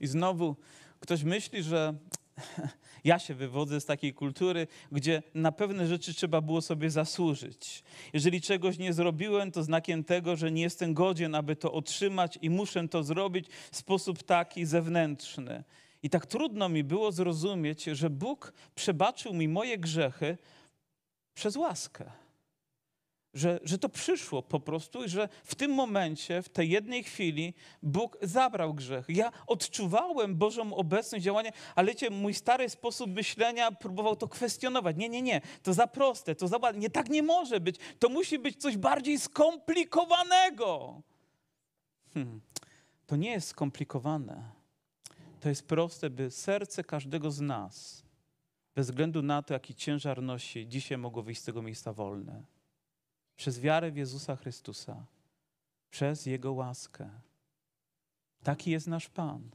[0.00, 0.56] I znowu
[1.00, 1.94] ktoś myśli, że
[3.04, 7.82] ja się wywodzę z takiej kultury, gdzie na pewne rzeczy trzeba było sobie zasłużyć.
[8.12, 12.50] Jeżeli czegoś nie zrobiłem, to znakiem tego, że nie jestem godzien, aby to otrzymać i
[12.50, 15.64] muszę to zrobić w sposób taki zewnętrzny.
[16.02, 20.38] I tak trudno mi było zrozumieć, że Bóg przebaczył mi moje grzechy
[21.34, 22.25] przez łaskę
[23.36, 27.54] że, że to przyszło po prostu i że w tym momencie, w tej jednej chwili
[27.82, 29.06] Bóg zabrał grzech.
[29.08, 34.96] Ja odczuwałem Bożą obecność, działanie, ale wiecie, mój stary sposób myślenia próbował to kwestionować.
[34.96, 37.76] Nie, nie, nie, to za proste, to za Nie, tak nie może być.
[37.98, 41.02] To musi być coś bardziej skomplikowanego.
[42.14, 42.40] Hmm.
[43.06, 44.50] To nie jest skomplikowane.
[45.40, 48.04] To jest proste, by serce każdego z nas,
[48.74, 52.55] bez względu na to, jaki ciężar nosi, dzisiaj mogło wyjść z tego miejsca wolne
[53.36, 55.06] przez wiarę w Jezusa Chrystusa,
[55.90, 57.10] przez Jego łaskę.
[58.42, 59.50] Taki jest nasz Pan.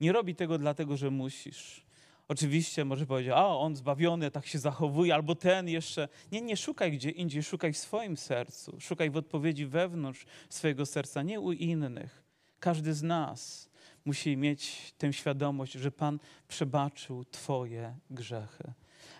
[0.00, 1.84] Nie robi tego dlatego, że musisz.
[2.28, 6.08] Oczywiście może powiedzieć, a on zbawiony, tak się zachowuje, albo ten jeszcze.
[6.32, 11.22] Nie, nie szukaj gdzie indziej, szukaj w swoim sercu, szukaj w odpowiedzi wewnątrz swojego serca,
[11.22, 12.22] nie u innych.
[12.60, 13.70] Każdy z nas
[14.04, 18.72] musi mieć tę świadomość, że Pan przebaczył Twoje grzechy.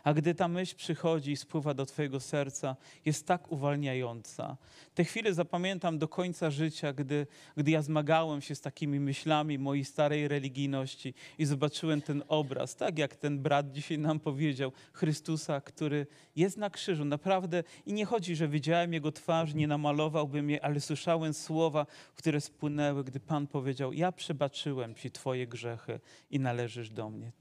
[0.04, 4.56] A gdy ta myśl przychodzi i spływa do Twojego serca, jest tak uwalniająca.
[4.94, 9.84] Te chwile zapamiętam do końca życia, gdy, gdy ja zmagałem się z takimi myślami mojej
[9.84, 16.06] starej religijności i zobaczyłem ten obraz, tak jak ten brat dzisiaj nam powiedział, Chrystusa, który
[16.36, 17.04] jest na krzyżu.
[17.04, 22.40] Naprawdę i nie chodzi, że widziałem Jego twarz, nie namalowałbym jej, ale słyszałem słowa, które
[22.40, 27.32] spłynęły, gdy Pan powiedział: Ja przebaczyłem Ci Twoje grzechy i należysz do mnie.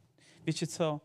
[0.45, 0.99] Wiecie co?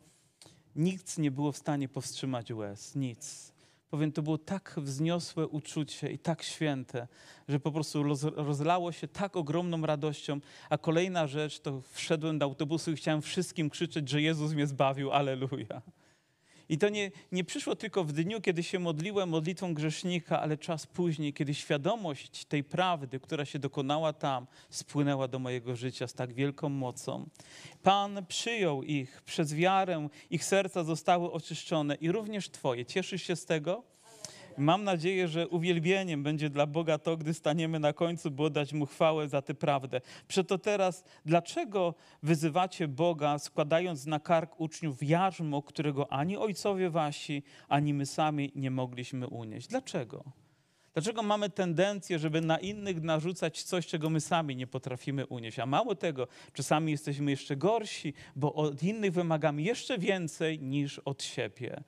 [0.76, 3.52] Nic nie było w stanie powstrzymać łez, nic.
[3.90, 7.08] Powiem, to było tak wzniosłe uczucie i tak święte,
[7.48, 8.02] że po prostu
[8.36, 10.40] rozlało się tak ogromną radością.
[10.70, 15.12] A kolejna rzecz, to wszedłem do autobusu i chciałem wszystkim krzyczeć, że Jezus mnie zbawił,
[15.12, 15.82] aleluja.
[16.68, 20.86] I to nie, nie przyszło tylko w dniu, kiedy się modliłem modlitwą grzesznika, ale czas
[20.86, 26.32] później, kiedy świadomość tej prawdy, która się dokonała tam, spłynęła do mojego życia z tak
[26.32, 27.28] wielką mocą.
[27.82, 32.86] Pan przyjął ich przez wiarę, ich serca zostały oczyszczone i również Twoje.
[32.86, 33.95] Cieszysz się z tego?
[34.58, 38.86] Mam nadzieję, że uwielbieniem będzie dla Boga to, gdy staniemy na końcu, by oddać Mu
[38.86, 40.00] chwałę za tę prawdę.
[40.28, 47.94] Przeto teraz, dlaczego wyzywacie Boga, składając na kark uczniów jarzmo, którego ani ojcowie wasi, ani
[47.94, 49.68] my sami nie mogliśmy unieść?
[49.68, 50.24] Dlaczego?
[50.96, 55.58] Dlaczego mamy tendencję, żeby na innych narzucać coś, czego my sami nie potrafimy unieść?
[55.58, 61.22] A mało tego, czasami jesteśmy jeszcze gorsi, bo od innych wymagamy jeszcze więcej niż od
[61.22, 61.82] siebie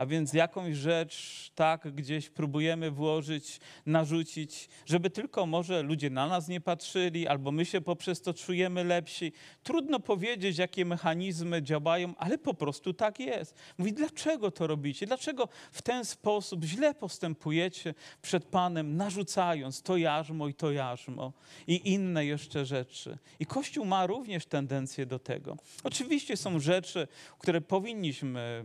[0.00, 6.48] a więc jakąś rzecz tak gdzieś próbujemy włożyć, narzucić, żeby tylko może ludzie na nas
[6.48, 9.32] nie patrzyli, albo my się poprzez to czujemy lepsi.
[9.62, 13.54] Trudno powiedzieć, jakie mechanizmy działają, ale po prostu tak jest.
[13.78, 15.06] Mówi, dlaczego to robicie?
[15.06, 21.32] Dlaczego w ten sposób źle postępujecie przed Panem, narzucając to jarzmo i to jarzmo
[21.66, 23.18] i inne jeszcze rzeczy.
[23.40, 25.56] I Kościół ma również tendencję do tego.
[25.84, 27.08] Oczywiście są rzeczy,
[27.38, 28.64] które powinniśmy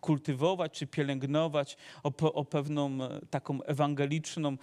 [0.00, 4.56] kultywować, czy pielęgnować, o, o pewną e, taką ewangeliczną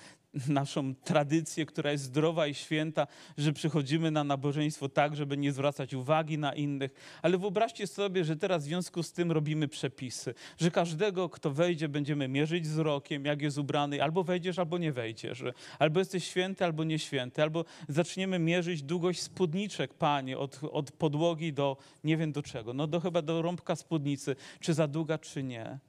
[0.47, 5.93] naszą tradycję, która jest zdrowa i święta, że przychodzimy na nabożeństwo tak, żeby nie zwracać
[5.93, 7.19] uwagi na innych.
[7.21, 11.89] Ale wyobraźcie sobie, że teraz w związku z tym robimy przepisy, że każdego, kto wejdzie,
[11.89, 15.43] będziemy mierzyć wzrokiem, jak jest ubrany, albo wejdziesz, albo nie wejdziesz,
[15.79, 21.77] albo jesteś święty, albo nieświęty, albo zaczniemy mierzyć długość spódniczek, panie, od, od podłogi do
[22.03, 25.79] nie wiem do czego, no do chyba do rąbka spódnicy, czy za długa, czy nie.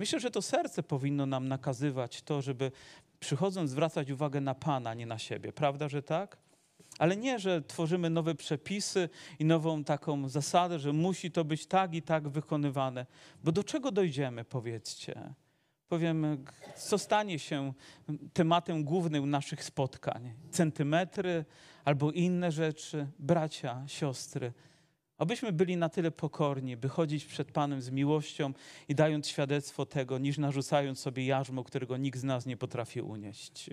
[0.00, 2.72] Myślę, że to serce powinno nam nakazywać to, żeby
[3.20, 5.52] przychodząc zwracać uwagę na Pana, nie na siebie.
[5.52, 6.36] Prawda, że tak?
[6.98, 9.08] Ale nie, że tworzymy nowe przepisy
[9.38, 13.06] i nową taką zasadę, że musi to być tak i tak wykonywane.
[13.44, 15.34] Bo do czego dojdziemy, powiedzcie?
[15.88, 16.44] Powiem,
[16.76, 17.72] co stanie się
[18.32, 20.32] tematem głównym naszych spotkań?
[20.50, 21.44] Centymetry
[21.84, 24.52] albo inne rzeczy, bracia, siostry.
[25.20, 28.52] Abyśmy byli na tyle pokorni, by chodzić przed Panem z miłością
[28.88, 33.70] i dając świadectwo tego, niż narzucając sobie jarzmo, którego nikt z nas nie potrafi unieść.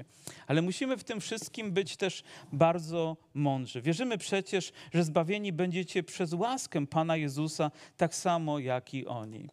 [0.48, 3.82] Ale musimy w tym wszystkim być też bardzo mądrzy.
[3.82, 9.50] Wierzymy przecież, że zbawieni będziecie przez łaskę Pana Jezusa, tak samo jak i oni.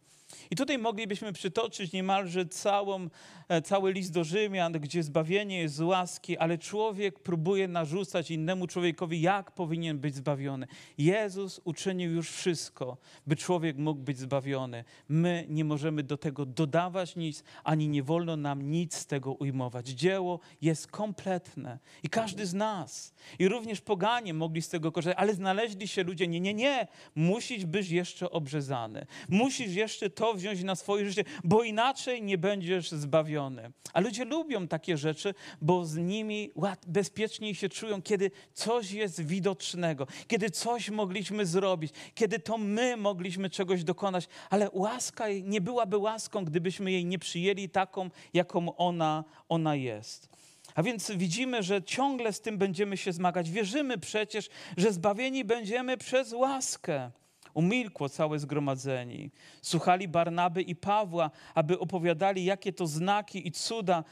[0.51, 3.07] I tutaj moglibyśmy przytoczyć niemalże całą,
[3.49, 8.67] e, cały list do Rzymian, gdzie zbawienie jest z łaski, ale człowiek próbuje narzucać innemu
[8.67, 10.67] człowiekowi, jak powinien być zbawiony.
[10.97, 14.83] Jezus uczynił już wszystko, by człowiek mógł być zbawiony.
[15.09, 19.87] My nie możemy do tego dodawać nic, ani nie wolno nam nic z tego ujmować.
[19.87, 25.33] Dzieło jest kompletne i każdy z nas, i również poganie mogli z tego korzystać, ale
[25.33, 30.75] znaleźli się ludzie, nie, nie, nie, musisz być jeszcze obrzezany, musisz jeszcze to wziąć na
[30.75, 33.71] swoje życie, bo inaczej nie będziesz zbawiony.
[33.93, 36.51] A ludzie lubią takie rzeczy, bo z nimi
[36.87, 43.49] bezpieczniej się czują, kiedy coś jest widocznego, kiedy coś mogliśmy zrobić, kiedy to my mogliśmy
[43.49, 49.75] czegoś dokonać, ale łaska nie byłaby łaską, gdybyśmy jej nie przyjęli taką, jaką ona, ona
[49.75, 50.35] jest.
[50.75, 53.51] A więc widzimy, że ciągle z tym będziemy się zmagać.
[53.51, 57.11] Wierzymy przecież, że zbawieni będziemy przez łaskę.
[57.55, 59.29] Umilkło całe zgromadzenie.
[59.61, 64.03] Słuchali Barnaby i Pawła, aby opowiadali, jakie to znaki i cuda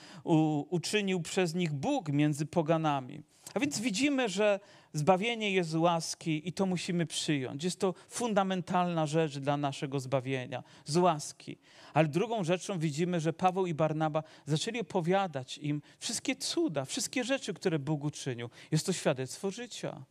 [0.70, 3.24] uczynił przez nich Bóg między poganami.
[3.54, 4.60] A więc widzimy, że
[4.94, 7.64] zbawienie jest łaski i to musimy przyjąć.
[7.64, 11.58] Jest to fundamentalna rzecz dla naszego zbawienia, z łaski.
[11.94, 17.54] Ale drugą rzeczą widzimy, że Paweł i Barnaba zaczęli opowiadać im wszystkie cuda, wszystkie rzeczy,
[17.54, 18.50] które Bóg uczynił.
[18.72, 20.06] Jest to świadectwo życia.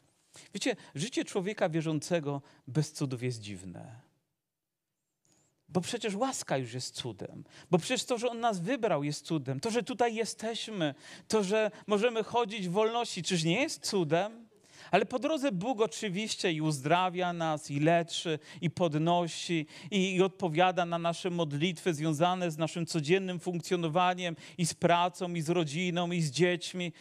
[0.55, 4.01] Wiecie, życie człowieka wierzącego bez cudów jest dziwne.
[5.69, 7.45] Bo przecież łaska już jest cudem.
[7.71, 9.61] Bo przecież to, że On nas wybrał, jest cudem.
[9.61, 10.95] To, że tutaj jesteśmy,
[11.29, 14.49] to, że możemy chodzić w wolności, czyż nie jest cudem?
[14.91, 20.87] Ale po drodze Bóg oczywiście i uzdrawia nas, i leczy, i podnosi, i, i, odpowiada
[20.87, 26.23] na nasze modlitwy związane z naszym codziennym funkcjonowaniem, i z pracą, i z rodziną, i
[26.23, 26.93] z dziećmi.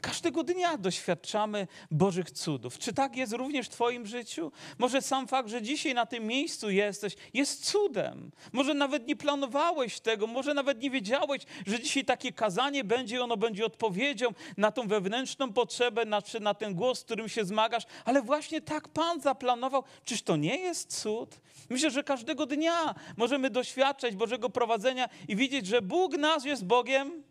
[0.00, 2.78] Każdego dnia doświadczamy Bożych cudów.
[2.78, 4.52] Czy tak jest również w Twoim życiu?
[4.78, 8.30] Może sam fakt, że dzisiaj na tym miejscu jesteś, jest cudem.
[8.52, 13.36] Może nawet nie planowałeś tego, może nawet nie wiedziałeś, że dzisiaj takie kazanie będzie, ono
[13.36, 17.84] będzie odpowiedzią na tą wewnętrzną potrzebę, na, czy na ten głos, z którym się zmagasz,
[18.04, 19.84] ale właśnie tak Pan zaplanował.
[20.04, 21.40] Czyż to nie jest cud?
[21.70, 27.22] Myślę, że każdego dnia możemy doświadczać Bożego prowadzenia i widzieć, że Bóg nas jest Bogiem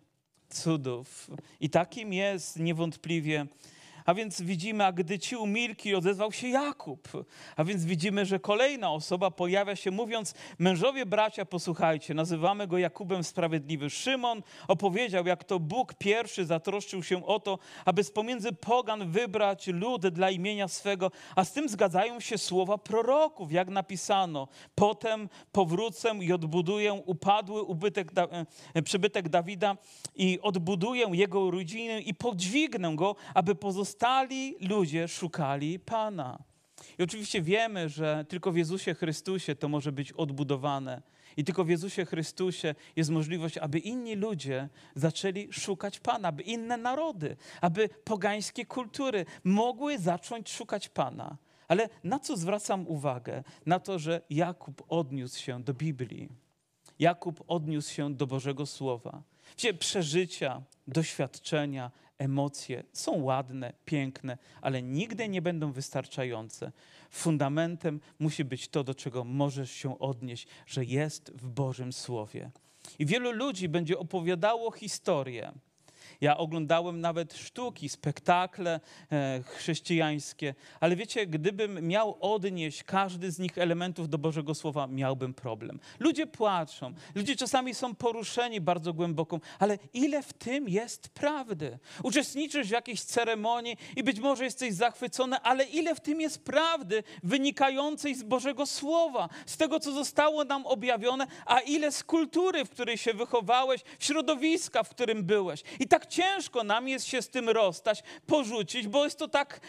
[0.54, 1.32] cudów.
[1.60, 3.46] I takim jest niewątpliwie
[4.06, 7.08] a więc widzimy, a gdy ci umilkli, odezwał się Jakub.
[7.56, 13.24] A więc widzimy, że kolejna osoba pojawia się mówiąc, mężowie bracia, posłuchajcie, nazywamy go Jakubem
[13.24, 13.90] Sprawiedliwy.
[13.90, 19.68] Szymon opowiedział, jak to Bóg pierwszy zatroszczył się o to, aby z pomiędzy pogan wybrać
[19.68, 24.48] lud dla imienia swego, a z tym zgadzają się słowa proroków, jak napisano.
[24.76, 28.12] Potem powrócę i odbuduję upadły ubytek,
[28.74, 29.78] e, przybytek Dawida
[30.16, 36.44] i odbuduję jego rodzinę i podźwignę go, aby pozostał pozostali ludzie szukali Pana.
[37.00, 41.02] I oczywiście wiemy, że tylko w Jezusie Chrystusie to może być odbudowane.
[41.38, 46.78] I tylko w Jezusie Chrystusie jest możliwość, aby inni ludzie zaczęli szukać Pana, aby inne
[46.78, 51.38] narody, aby pogańskie kultury mogły zacząć szukać Pana.
[51.68, 53.44] Ale na co zwracam uwagę?
[53.66, 56.30] Na to, że Jakub odniósł się do Biblii.
[57.00, 59.22] Jakub odniósł się do Bożego Słowa.
[59.50, 61.92] Wiecie, przeżycia, doświadczenia,
[62.24, 66.72] emocje są ładne, piękne, ale nigdy nie będą wystarczające.
[67.10, 72.52] Fundamentem musi być to, do czego możesz się odnieść, że jest w Bożym Słowie.
[73.00, 75.52] I wielu ludzi będzie opowiadało historię,
[76.22, 78.80] Ja oglądałem nawet sztuki, spektakle
[79.12, 85.34] e, chrześcijańskie, ale wiecie, gdybym miał odnieść każdy z nich elementów do Bożego Słowa, miałbym
[85.34, 85.80] problem.
[86.00, 91.80] Ludzie płaczą, ludzie czasami są poruszeni bardzo głęboko, ale ile w tym jest prawdy?
[92.04, 97.04] Uczestniczysz w jakiejś ceremonii i być może jesteś zachwycony, ale ile w tym jest prawdy
[97.24, 102.70] wynikającej z Bożego Słowa, z tego, co zostało nam objawione, a ile z kultury, w
[102.70, 105.64] której się wychowałeś, środowiska, w którym byłeś.
[105.80, 109.60] I tak ciężko nam jest się z tym rozstać, porzucić, bo jest to tak,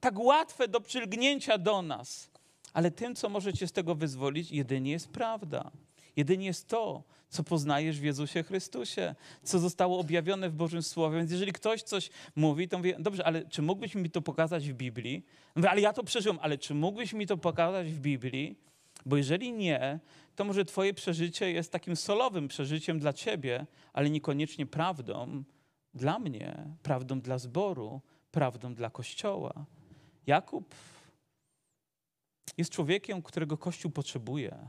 [0.00, 2.30] tak łatwe do przylgnięcia do nas.
[2.72, 5.70] Ale tym, co może cię z tego wyzwolić, jedynie jest prawda.
[6.16, 11.18] Jedynie jest to, co poznajesz w Jezusie Chrystusie, co zostało objawione w Bożym Słowie.
[11.18, 14.74] Więc jeżeli ktoś coś mówi, to mówię, dobrze, ale czy mógłbyś mi to pokazać w
[14.74, 15.24] Biblii?
[15.56, 18.56] Mówię, ale ja to przeżyłem, ale czy mógłbyś mi to pokazać w Biblii?
[19.06, 20.00] Bo jeżeli nie,
[20.36, 25.44] to może twoje przeżycie jest takim solowym przeżyciem dla ciebie, ale niekoniecznie prawdą
[25.94, 29.66] dla mnie, prawdą dla zboru, prawdą dla Kościoła.
[30.26, 30.74] Jakub
[32.58, 34.68] jest człowiekiem, którego Kościół potrzebuje.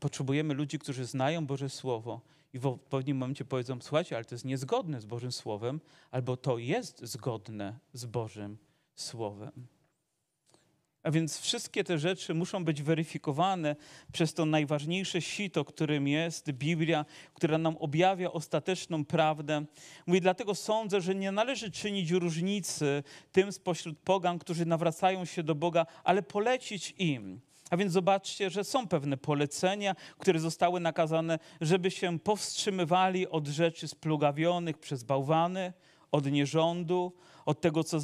[0.00, 2.20] Potrzebujemy ludzi, którzy znają Boże Słowo
[2.52, 6.58] i w odpowiednim momencie powiedzą: Słuchajcie, ale to jest niezgodne z Bożym Słowem, albo to
[6.58, 8.58] jest zgodne z Bożym
[8.94, 9.66] Słowem.
[11.06, 13.76] A więc wszystkie te rzeczy muszą być weryfikowane
[14.12, 17.04] przez to najważniejsze sito, którym jest Biblia,
[17.34, 19.64] która nam objawia ostateczną prawdę.
[20.06, 23.02] Mówię, dlatego sądzę, że nie należy czynić różnicy
[23.32, 27.40] tym spośród pogan, którzy nawracają się do Boga, ale polecić im.
[27.70, 33.88] A więc zobaczcie, że są pewne polecenia, które zostały nakazane, żeby się powstrzymywali od rzeczy
[33.88, 35.72] splugawionych przez bałwany,
[36.12, 37.12] od nierządu,
[37.46, 38.00] od tego, co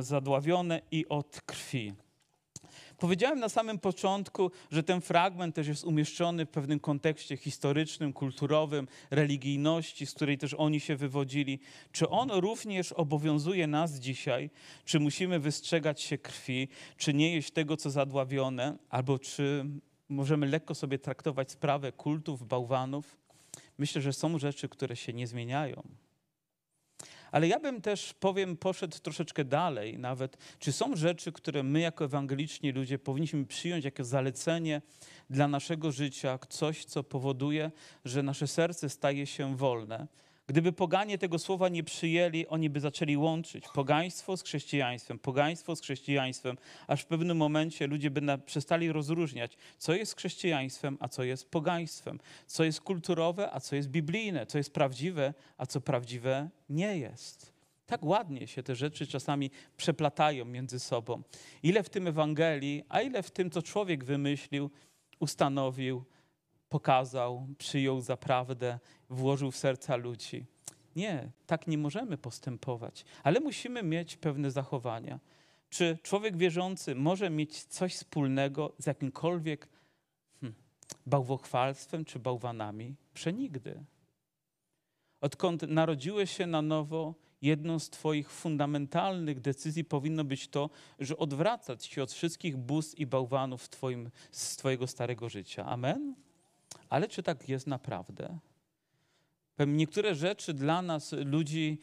[0.00, 1.92] zadławione i od krwi.
[2.98, 8.88] Powiedziałem na samym początku, że ten fragment też jest umieszczony w pewnym kontekście historycznym, kulturowym,
[9.10, 11.60] religijności, z której też oni się wywodzili.
[11.92, 14.50] Czy on również obowiązuje nas dzisiaj?
[14.84, 16.68] Czy musimy wystrzegać się krwi?
[16.96, 18.76] Czy nie jeść tego, co zadławione?
[18.90, 19.64] Albo czy
[20.08, 23.16] możemy lekko sobie traktować sprawę kultów, bałwanów?
[23.78, 25.82] Myślę, że są rzeczy, które się nie zmieniają.
[27.32, 30.36] Ale ja bym też, powiem, poszedł troszeczkę dalej nawet.
[30.58, 34.82] Czy są rzeczy, które my jako ewangeliczni ludzie powinniśmy przyjąć jako zalecenie
[35.30, 37.70] dla naszego życia, coś, co powoduje,
[38.04, 40.06] że nasze serce staje się wolne?
[40.48, 45.80] Gdyby poganie tego słowa nie przyjęli, oni by zaczęli łączyć pogaństwo z chrześcijaństwem, pogaństwo z
[45.80, 51.50] chrześcijaństwem, aż w pewnym momencie ludzie by przestali rozróżniać, co jest chrześcijaństwem, a co jest
[51.50, 56.98] pogaństwem, co jest kulturowe, a co jest biblijne, co jest prawdziwe, a co prawdziwe nie
[56.98, 57.52] jest.
[57.86, 61.22] Tak ładnie się te rzeczy czasami przeplatają między sobą.
[61.62, 64.70] Ile w tym Ewangelii, a ile w tym, co człowiek wymyślił,
[65.20, 66.04] ustanowił,
[66.68, 68.78] pokazał, przyjął za prawdę,
[69.10, 70.44] włożył w serca ludzi.
[70.96, 75.20] Nie, tak nie możemy postępować, ale musimy mieć pewne zachowania.
[75.68, 79.68] Czy człowiek wierzący może mieć coś wspólnego z jakimkolwiek
[80.40, 80.54] hmm,
[81.06, 82.94] bałwochwalstwem czy bałwanami?
[83.14, 83.84] Przenigdy.
[85.20, 91.84] Odkąd narodziłeś się na nowo, jedną z Twoich fundamentalnych decyzji powinno być to, że odwracać
[91.84, 95.66] się od wszystkich bóstw i bałwanów twoim, z Twojego starego życia.
[95.66, 96.25] Amen?
[96.88, 98.38] Ale czy tak jest naprawdę?
[99.66, 101.78] Niektóre rzeczy dla nas, ludzi,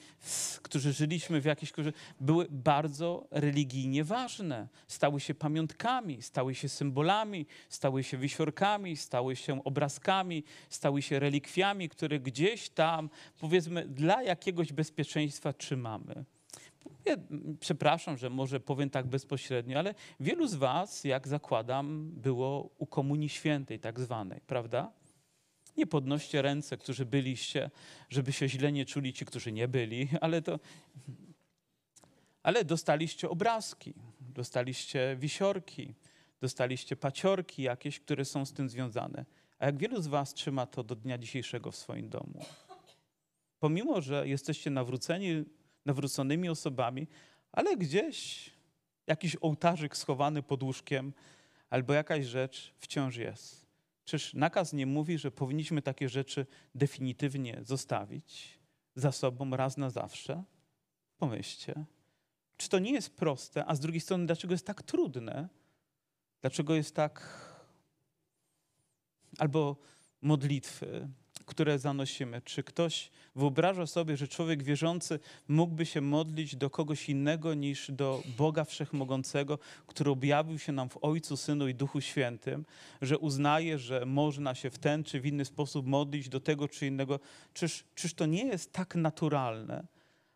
[0.61, 4.67] którzy żyliśmy w jakiejś kulturze, były bardzo religijnie ważne.
[4.87, 11.89] Stały się pamiątkami, stały się symbolami, stały się wisiorkami, stały się obrazkami, stały się relikwiami,
[11.89, 16.25] które gdzieś tam, powiedzmy, dla jakiegoś bezpieczeństwa trzymamy.
[17.05, 17.15] Ja,
[17.59, 23.29] przepraszam, że może powiem tak bezpośrednio, ale wielu z Was, jak zakładam, było u Komunii
[23.29, 24.91] Świętej, tak zwanej, prawda?
[25.77, 27.71] Nie podnoście ręce, którzy byliście,
[28.09, 30.59] żeby się źle nie czuli ci, którzy nie byli, ale to.
[32.43, 35.95] Ale dostaliście obrazki, dostaliście wisiorki,
[36.41, 39.25] dostaliście paciorki jakieś, które są z tym związane.
[39.59, 42.45] A jak wielu z Was trzyma to do dnia dzisiejszego w swoim domu?
[43.59, 45.45] Pomimo, że jesteście nawróceni,
[45.85, 47.07] nawróconymi osobami,
[47.51, 48.49] ale gdzieś
[49.07, 51.13] jakiś ołtarzyk schowany pod łóżkiem
[51.69, 53.67] albo jakaś rzecz wciąż jest.
[54.05, 58.59] Czyż nakaz nie mówi, że powinniśmy takie rzeczy definitywnie zostawić
[58.95, 60.43] za sobą raz na zawsze?
[61.17, 61.85] Pomyślcie.
[62.57, 65.49] Czy to nie jest proste, a z drugiej strony, dlaczego jest tak trudne?
[66.41, 67.43] Dlaczego jest tak.
[69.37, 69.77] Albo
[70.21, 71.09] modlitwy,
[71.45, 72.41] które zanosimy.
[72.41, 78.23] Czy ktoś wyobraża sobie, że człowiek wierzący mógłby się modlić do kogoś innego niż do
[78.37, 82.65] Boga Wszechmogącego, który objawił się nam w Ojcu, Synu i Duchu Świętym,
[83.01, 86.87] że uznaje, że można się w ten czy w inny sposób modlić do tego czy
[86.87, 87.19] innego?
[87.53, 89.87] Czyż, czyż to nie jest tak naturalne?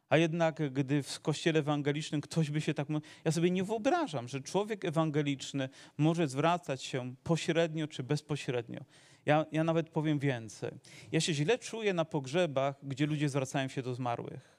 [0.10, 2.88] A jednak, gdy w kościele ewangelicznym ktoś by się tak.
[3.26, 8.80] Ja sobie nie wyobrażam, że człowiek ewangeliczny może zwracać się pośrednio czy bezpośrednio.
[9.28, 10.72] Ja, ja nawet powiem więcej.
[11.12, 14.58] Ja się źle czuję na pogrzebach, gdzie ludzie zwracają się do zmarłych.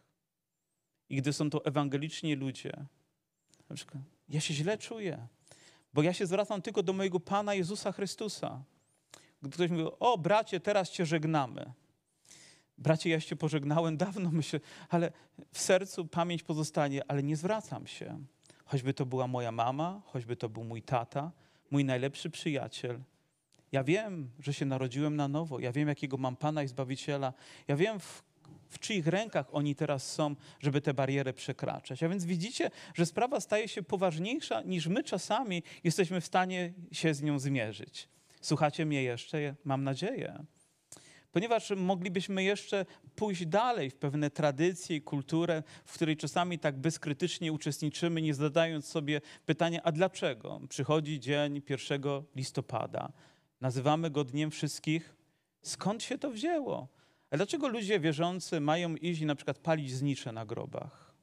[1.09, 2.73] I gdy są to ewangeliczni ludzie.
[3.71, 5.27] Na przykład, ja się źle czuję,
[5.95, 8.63] bo ja się zwracam tylko do mojego Pana Jezusa Chrystusa.
[9.43, 11.73] Gdy ktoś mówi, o bracie, teraz cię żegnamy.
[12.79, 15.13] Bracie, ja się pożegnałem dawno, myślę, ale
[15.53, 18.19] w sercu pamięć pozostanie, ale nie zwracam się.
[18.65, 21.33] Choćby to była moja mama, choćby to był mój tata,
[21.71, 23.01] mój najlepszy przyjaciel.
[23.73, 25.61] Ja wiem, że się narodziłem na nowo.
[25.61, 27.33] Ja wiem, jakiego mam Pana i Zbawiciela.
[27.69, 28.23] Ja wiem, w,
[28.69, 32.03] w czyich rękach oni teraz są, żeby tę barierę przekraczać.
[32.03, 37.15] A więc widzicie, że sprawa staje się poważniejsza, niż my czasami jesteśmy w stanie się
[37.15, 38.09] z nią zmierzyć.
[38.41, 39.55] Słuchacie mnie jeszcze?
[39.65, 40.45] Mam nadzieję
[41.33, 47.53] ponieważ moglibyśmy jeszcze pójść dalej w pewne tradycje i kulturę, w której czasami tak bezkrytycznie
[47.53, 52.03] uczestniczymy, nie zadając sobie pytania, a dlaczego przychodzi dzień 1
[52.37, 53.13] listopada?
[53.61, 55.17] Nazywamy go Dniem Wszystkich.
[55.63, 56.89] Skąd się to wzięło?
[57.31, 61.15] A dlaczego ludzie wierzący mają iść i na przykład palić znicze na grobach?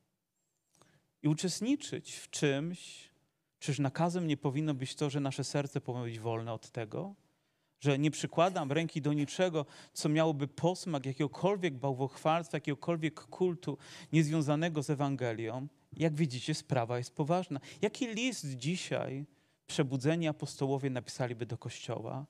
[1.23, 3.09] I uczestniczyć w czymś,
[3.59, 7.15] czyż nakazem nie powinno być to, że nasze serce powinno być wolne od tego?
[7.79, 13.77] że nie przykładam ręki do niczego, co miałoby posmak jakiegokolwiek bałwochwalstwa, jakiegokolwiek kultu
[14.13, 15.67] niezwiązanego z Ewangelią.
[15.97, 17.59] Jak widzicie, sprawa jest poważna.
[17.81, 19.25] Jaki list dzisiaj
[19.67, 22.25] przebudzeni apostołowie napisaliby do Kościoła?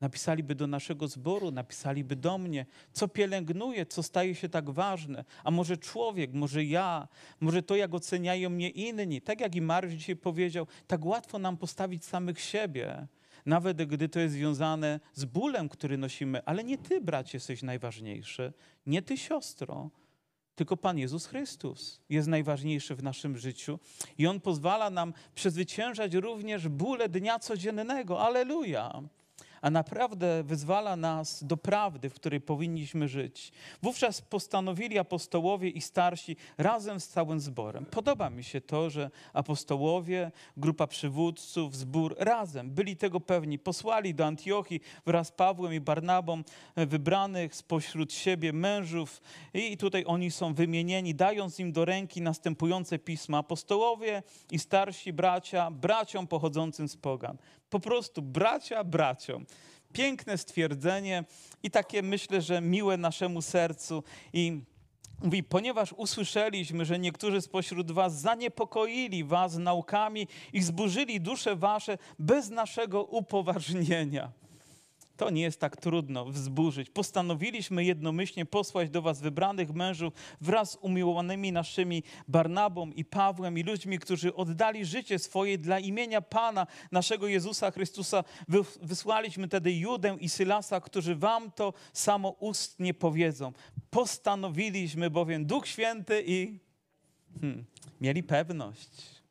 [0.00, 5.24] Napisaliby do naszego zboru, napisaliby do mnie, co pielęgnuje, co staje się tak ważne.
[5.44, 7.08] A może człowiek, może ja,
[7.40, 9.20] może to, jak oceniają mnie inni.
[9.20, 13.06] Tak jak i Mariusz dzisiaj powiedział, tak łatwo nam postawić samych siebie
[13.46, 16.44] nawet gdy to jest związane z bólem, który nosimy.
[16.44, 18.52] Ale nie ty, bracie, jesteś najważniejszy,
[18.86, 19.90] nie ty, siostro,
[20.54, 23.78] tylko Pan Jezus Chrystus jest najważniejszy w naszym życiu
[24.18, 28.20] i On pozwala nam przezwyciężać również bóle dnia codziennego.
[28.20, 29.02] Aleluja!
[29.62, 33.52] A naprawdę wyzwala nas do prawdy, w której powinniśmy żyć.
[33.82, 37.86] Wówczas postanowili apostołowie i starsi razem z całym zborem.
[37.86, 43.58] Podoba mi się to, że apostołowie, grupa przywódców, zbór razem byli tego pewni.
[43.58, 46.42] Posłali do Antiochii wraz z Pawłem i Barnabą
[46.74, 49.22] e, wybranych spośród siebie mężów
[49.54, 53.38] i tutaj oni są wymienieni, dając im do ręki następujące pisma.
[53.38, 57.36] Apostołowie i starsi bracia, braciom pochodzącym z pogan.
[57.72, 59.46] Po prostu bracia braciom.
[59.92, 61.24] Piękne stwierdzenie
[61.62, 64.04] i takie myślę, że miłe naszemu sercu.
[64.32, 64.60] I
[65.22, 72.50] Mówi, ponieważ usłyszeliśmy, że niektórzy spośród was zaniepokoili was naukami i zburzyli dusze wasze bez
[72.50, 74.32] naszego upoważnienia
[75.22, 76.90] to nie jest tak trudno wzburzyć.
[76.90, 83.62] Postanowiliśmy jednomyślnie posłać do was wybranych mężów wraz z umiłowanymi naszymi Barnabą i Pawłem i
[83.62, 88.24] ludźmi, którzy oddali życie swoje dla imienia Pana, naszego Jezusa Chrystusa.
[88.82, 93.52] Wysłaliśmy tedy Judę i Sylasa, którzy wam to samo ustnie powiedzą.
[93.90, 96.58] Postanowiliśmy bowiem Duch Święty i
[97.40, 97.64] hmm,
[98.00, 99.21] mieli pewność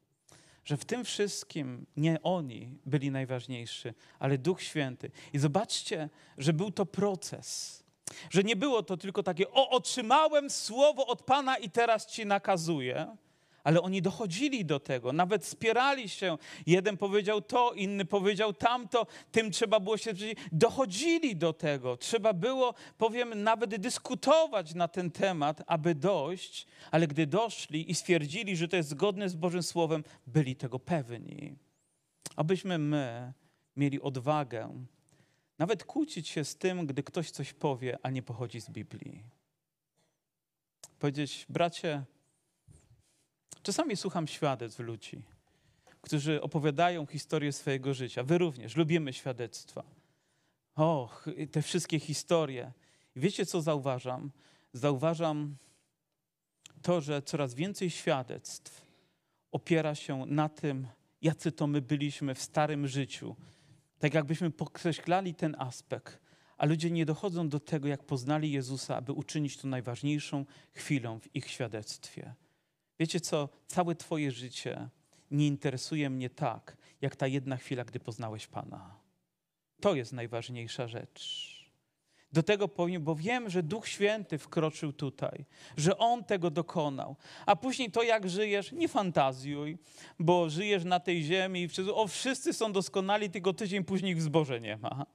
[0.65, 3.89] że w tym wszystkim nie oni byli najważniejsi,
[4.19, 5.11] ale Duch Święty.
[5.33, 7.81] I zobaczcie, że był to proces.
[8.29, 13.17] Że nie było to tylko takie, o, otrzymałem słowo od Pana i teraz ci nakazuję
[13.63, 16.37] ale oni dochodzili do tego, nawet spierali się.
[16.65, 20.11] Jeden powiedział to, inny powiedział tamto, tym trzeba było się.
[20.51, 21.97] Dochodzili do tego.
[21.97, 28.55] Trzeba było, powiem, nawet dyskutować na ten temat, aby dojść, ale gdy doszli i stwierdzili,
[28.55, 31.55] że to jest zgodne z Bożym Słowem, byli tego pewni.
[32.35, 33.33] Abyśmy my
[33.75, 34.85] mieli odwagę
[35.61, 39.23] nawet kłócić się z tym, gdy ktoś coś powie, a nie pochodzi z Biblii.
[40.99, 42.03] Powiedzieć, bracie,
[43.63, 45.21] Czasami słucham świadectw ludzi,
[46.01, 48.23] którzy opowiadają historię swojego życia.
[48.23, 49.83] Wy również lubimy świadectwa.
[50.75, 52.71] Och, te wszystkie historie.
[53.15, 54.31] Wiecie, co zauważam?
[54.73, 55.55] Zauważam
[56.81, 58.85] to, że coraz więcej świadectw
[59.51, 60.87] opiera się na tym,
[61.21, 63.35] jacy to my byliśmy w starym życiu.
[63.99, 66.19] Tak jakbyśmy podkreślali ten aspekt,
[66.57, 71.35] a ludzie nie dochodzą do tego, jak poznali Jezusa, aby uczynić to najważniejszą chwilą w
[71.35, 72.33] ich świadectwie.
[73.01, 73.49] Wiecie co?
[73.67, 74.89] Całe Twoje życie
[75.31, 78.99] nie interesuje mnie tak, jak ta jedna chwila, gdy poznałeś Pana.
[79.79, 81.51] To jest najważniejsza rzecz.
[82.31, 85.45] Do tego powiem, bo wiem, że Duch Święty wkroczył tutaj,
[85.77, 87.15] że On tego dokonał.
[87.45, 89.77] A później to, jak żyjesz, nie fantazjuj,
[90.19, 94.21] bo żyjesz na tej ziemi i wszyscy, o, wszyscy są doskonali, tylko tydzień później w
[94.21, 95.05] zborze nie ma.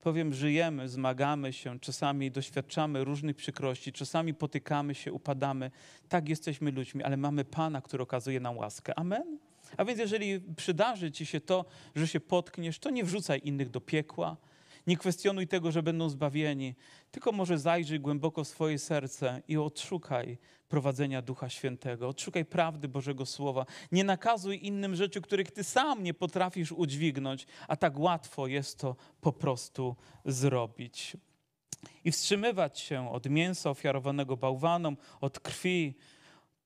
[0.00, 5.70] Powiem, żyjemy, zmagamy się, czasami doświadczamy różnych przykrości, czasami potykamy się, upadamy.
[6.08, 8.98] Tak jesteśmy ludźmi, ale mamy Pana, który okazuje nam łaskę.
[8.98, 9.38] Amen?
[9.76, 13.80] A więc jeżeli przydarzy ci się to, że się potkniesz, to nie wrzucaj innych do
[13.80, 14.36] piekła,
[14.86, 16.74] nie kwestionuj tego, że będą zbawieni,
[17.10, 20.38] tylko może zajrzyj głęboko w swoje serce i odszukaj
[20.68, 23.66] prowadzenia Ducha Świętego, odszukaj prawdy Bożego Słowa.
[23.92, 28.96] Nie nakazuj innym rzeczy, których ty sam nie potrafisz udźwignąć, a tak łatwo jest to
[29.20, 31.16] po prostu zrobić.
[32.04, 35.94] I wstrzymywać się od mięsa ofiarowanego bałwanom, od krwi,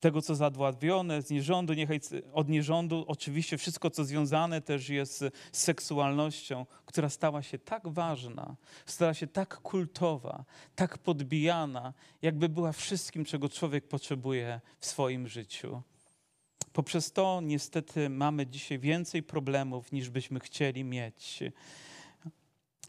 [0.03, 2.01] tego, co zadławione, z nierządu, niechaj
[2.33, 8.57] od nierządu, oczywiście wszystko, co związane też jest z seksualnością, która stała się tak ważna,
[8.87, 10.45] stała się tak kultowa,
[10.75, 15.83] tak podbijana, jakby była wszystkim, czego człowiek potrzebuje w swoim życiu.
[16.73, 21.41] Poprzez to niestety mamy dzisiaj więcej problemów, niż byśmy chcieli mieć.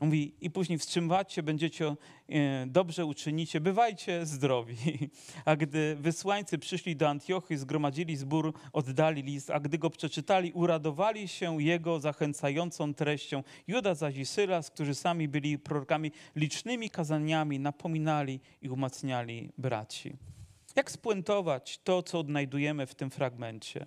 [0.03, 1.95] Mówi, i później wstrzymywać się będziecie,
[2.29, 4.75] e, dobrze uczynicie, bywajcie zdrowi.
[5.45, 11.27] A gdy wysłańcy przyszli do Antiochy, zgromadzili zbór, oddali list, a gdy go przeczytali, uradowali
[11.27, 13.43] się jego zachęcającą treścią.
[13.67, 20.13] Juda zaś i Sylas, którzy sami byli prorokami, licznymi kazaniami napominali i umacniali braci.
[20.75, 23.85] Jak spuentować to, co odnajdujemy w tym fragmencie?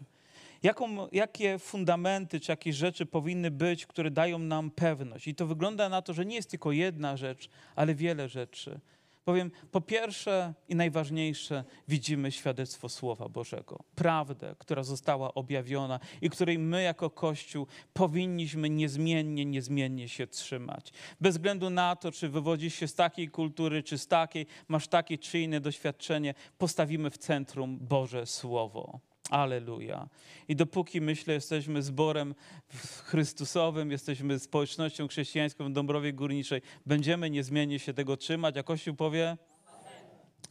[0.62, 5.28] Jaką, jakie fundamenty czy jakieś rzeczy powinny być, które dają nam pewność.
[5.28, 8.80] I to wygląda na to, że nie jest tylko jedna rzecz, ale wiele rzeczy.
[9.26, 16.58] Powiem, po pierwsze i najważniejsze, widzimy świadectwo Słowa Bożego, prawdę, która została objawiona i której
[16.58, 20.92] my jako Kościół powinniśmy niezmiennie, niezmiennie się trzymać.
[21.20, 25.18] Bez względu na to, czy wywodzisz się z takiej kultury, czy z takiej, masz takie
[25.18, 29.00] czy inne doświadczenie, postawimy w centrum Boże Słowo.
[29.30, 30.08] Aleluja.
[30.48, 32.34] I dopóki myślę, jesteśmy zborem
[33.04, 39.36] Chrystusowym, jesteśmy społecznością chrześcijańską w Dąbrowie Górniczej, będziemy niezmiennie się tego trzymać, a Kościół powie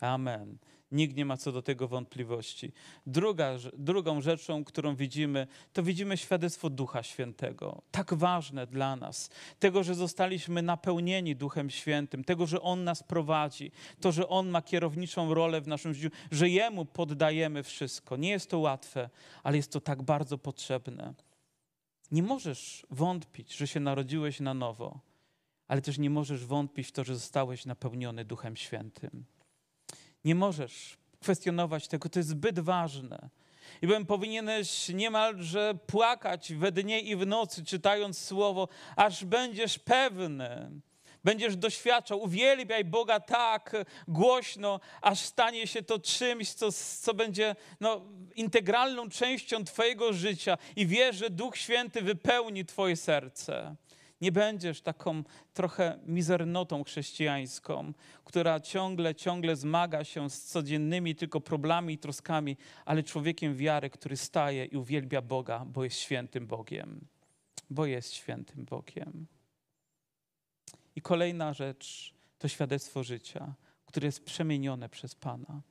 [0.01, 0.57] Amen.
[0.91, 2.71] Nikt nie ma co do tego wątpliwości.
[3.07, 7.81] Druga, drugą rzeczą, którą widzimy, to widzimy świadectwo Ducha Świętego.
[7.91, 9.29] Tak ważne dla nas.
[9.59, 13.71] Tego, że zostaliśmy napełnieni Duchem Świętym, tego, że On nas prowadzi,
[14.01, 18.17] to, że On ma kierowniczą rolę w naszym życiu, że Jemu poddajemy wszystko.
[18.17, 19.09] Nie jest to łatwe,
[19.43, 21.13] ale jest to tak bardzo potrzebne.
[22.11, 24.99] Nie możesz wątpić, że się narodziłeś na nowo,
[25.67, 29.25] ale też nie możesz wątpić w to, że zostałeś napełniony Duchem Świętym.
[30.26, 33.30] Nie możesz kwestionować tego, to jest zbyt ważne.
[33.82, 40.71] I bym powinieneś niemalże płakać we dnie i w nocy, czytając słowo, aż będziesz pewny,
[41.23, 42.21] będziesz doświadczał.
[42.21, 43.76] Uwielbiaj Boga tak
[44.07, 46.71] głośno, aż stanie się to czymś, co,
[47.01, 48.01] co będzie no,
[48.36, 53.76] integralną częścią Twojego życia i wiesz, że Duch Święty wypełni Twoje serce
[54.22, 57.93] nie będziesz taką trochę mizernotą chrześcijańską,
[58.24, 64.18] która ciągle, ciągle zmaga się z codziennymi tylko problemami i troskami, ale człowiekiem wiary, który
[64.18, 67.07] staje i uwielbia Boga, bo jest świętym Bogiem.
[67.70, 69.28] Bo jest świętym Bogiem.
[70.95, 73.53] I kolejna rzecz to świadectwo życia,
[73.86, 75.61] które jest przemienione przez Pana,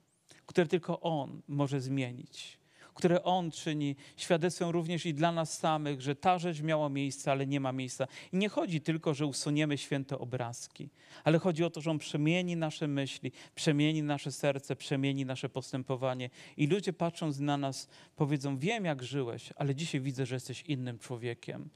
[0.47, 2.63] które tylko On może zmienić
[2.95, 7.47] które On czyni, świadectwem również i dla nas samych, że ta rzecz miała miejsce, ale
[7.47, 8.07] nie ma miejsca.
[8.32, 10.88] I nie chodzi tylko, że usuniemy święte obrazki,
[11.24, 16.30] ale chodzi o to, że On przemieni nasze myśli, przemieni nasze serce, przemieni nasze postępowanie.
[16.57, 20.99] I ludzie patrząc na nas powiedzą, wiem jak żyłeś, ale dzisiaj widzę, że jesteś innym
[20.99, 21.70] człowiekiem.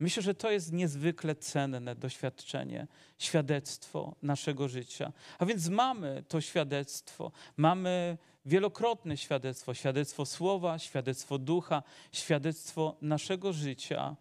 [0.00, 2.86] Myślę, że to jest niezwykle cenne doświadczenie,
[3.18, 5.12] świadectwo naszego życia.
[5.38, 11.82] A więc mamy to świadectwo, mamy wielokrotne świadectwo, świadectwo słowa, świadectwo ducha,
[12.12, 14.16] świadectwo naszego życia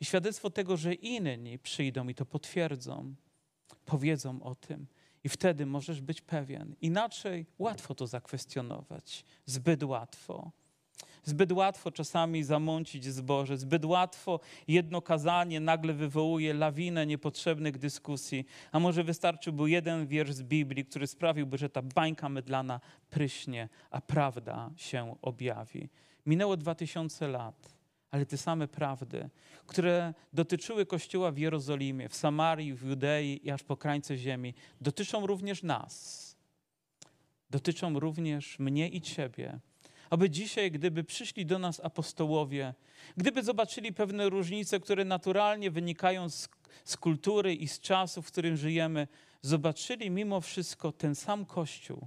[0.00, 3.14] i świadectwo tego, że inni przyjdą i to potwierdzą,
[3.84, 4.86] powiedzą o tym.
[5.24, 6.74] I wtedy możesz być pewien.
[6.80, 10.50] Inaczej łatwo to zakwestionować, zbyt łatwo.
[11.24, 18.80] Zbyt łatwo czasami zamącić zboże, zbyt łatwo jedno kazanie nagle wywołuje lawinę niepotrzebnych dyskusji, a
[18.80, 24.70] może wystarczyłby jeden wiersz z Biblii, który sprawiłby, że ta bańka mydlana pryśnie, a prawda
[24.76, 25.88] się objawi.
[26.26, 27.76] Minęło dwa tysiące lat,
[28.10, 29.30] ale te same prawdy,
[29.66, 35.26] które dotyczyły Kościoła w Jerozolimie, w Samarii, w Judei i aż po krańce ziemi, dotyczą
[35.26, 36.22] również nas.
[37.50, 39.60] Dotyczą również mnie i Ciebie
[40.12, 42.74] Aby dzisiaj, gdyby przyszli do nas apostołowie,
[43.16, 46.48] gdyby zobaczyli pewne różnice, które naturalnie wynikają z,
[46.84, 49.08] z kultury i z czasu, w którym żyjemy,
[49.42, 52.06] zobaczyli mimo wszystko ten sam Kościół,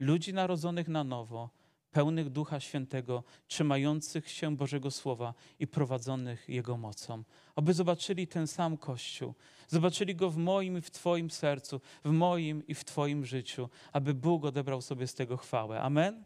[0.00, 1.50] ludzi narodzonych na nowo,
[1.90, 7.24] pełnych Ducha Świętego, trzymających się Bożego Słowa i prowadzonych Jego mocą.
[7.56, 9.34] Aby zobaczyli ten sam Kościół,
[9.68, 14.14] zobaczyli go w moim i w Twoim sercu, w moim i w Twoim życiu, aby
[14.14, 15.80] Bóg odebrał sobie z tego chwałę.
[15.80, 16.24] Amen.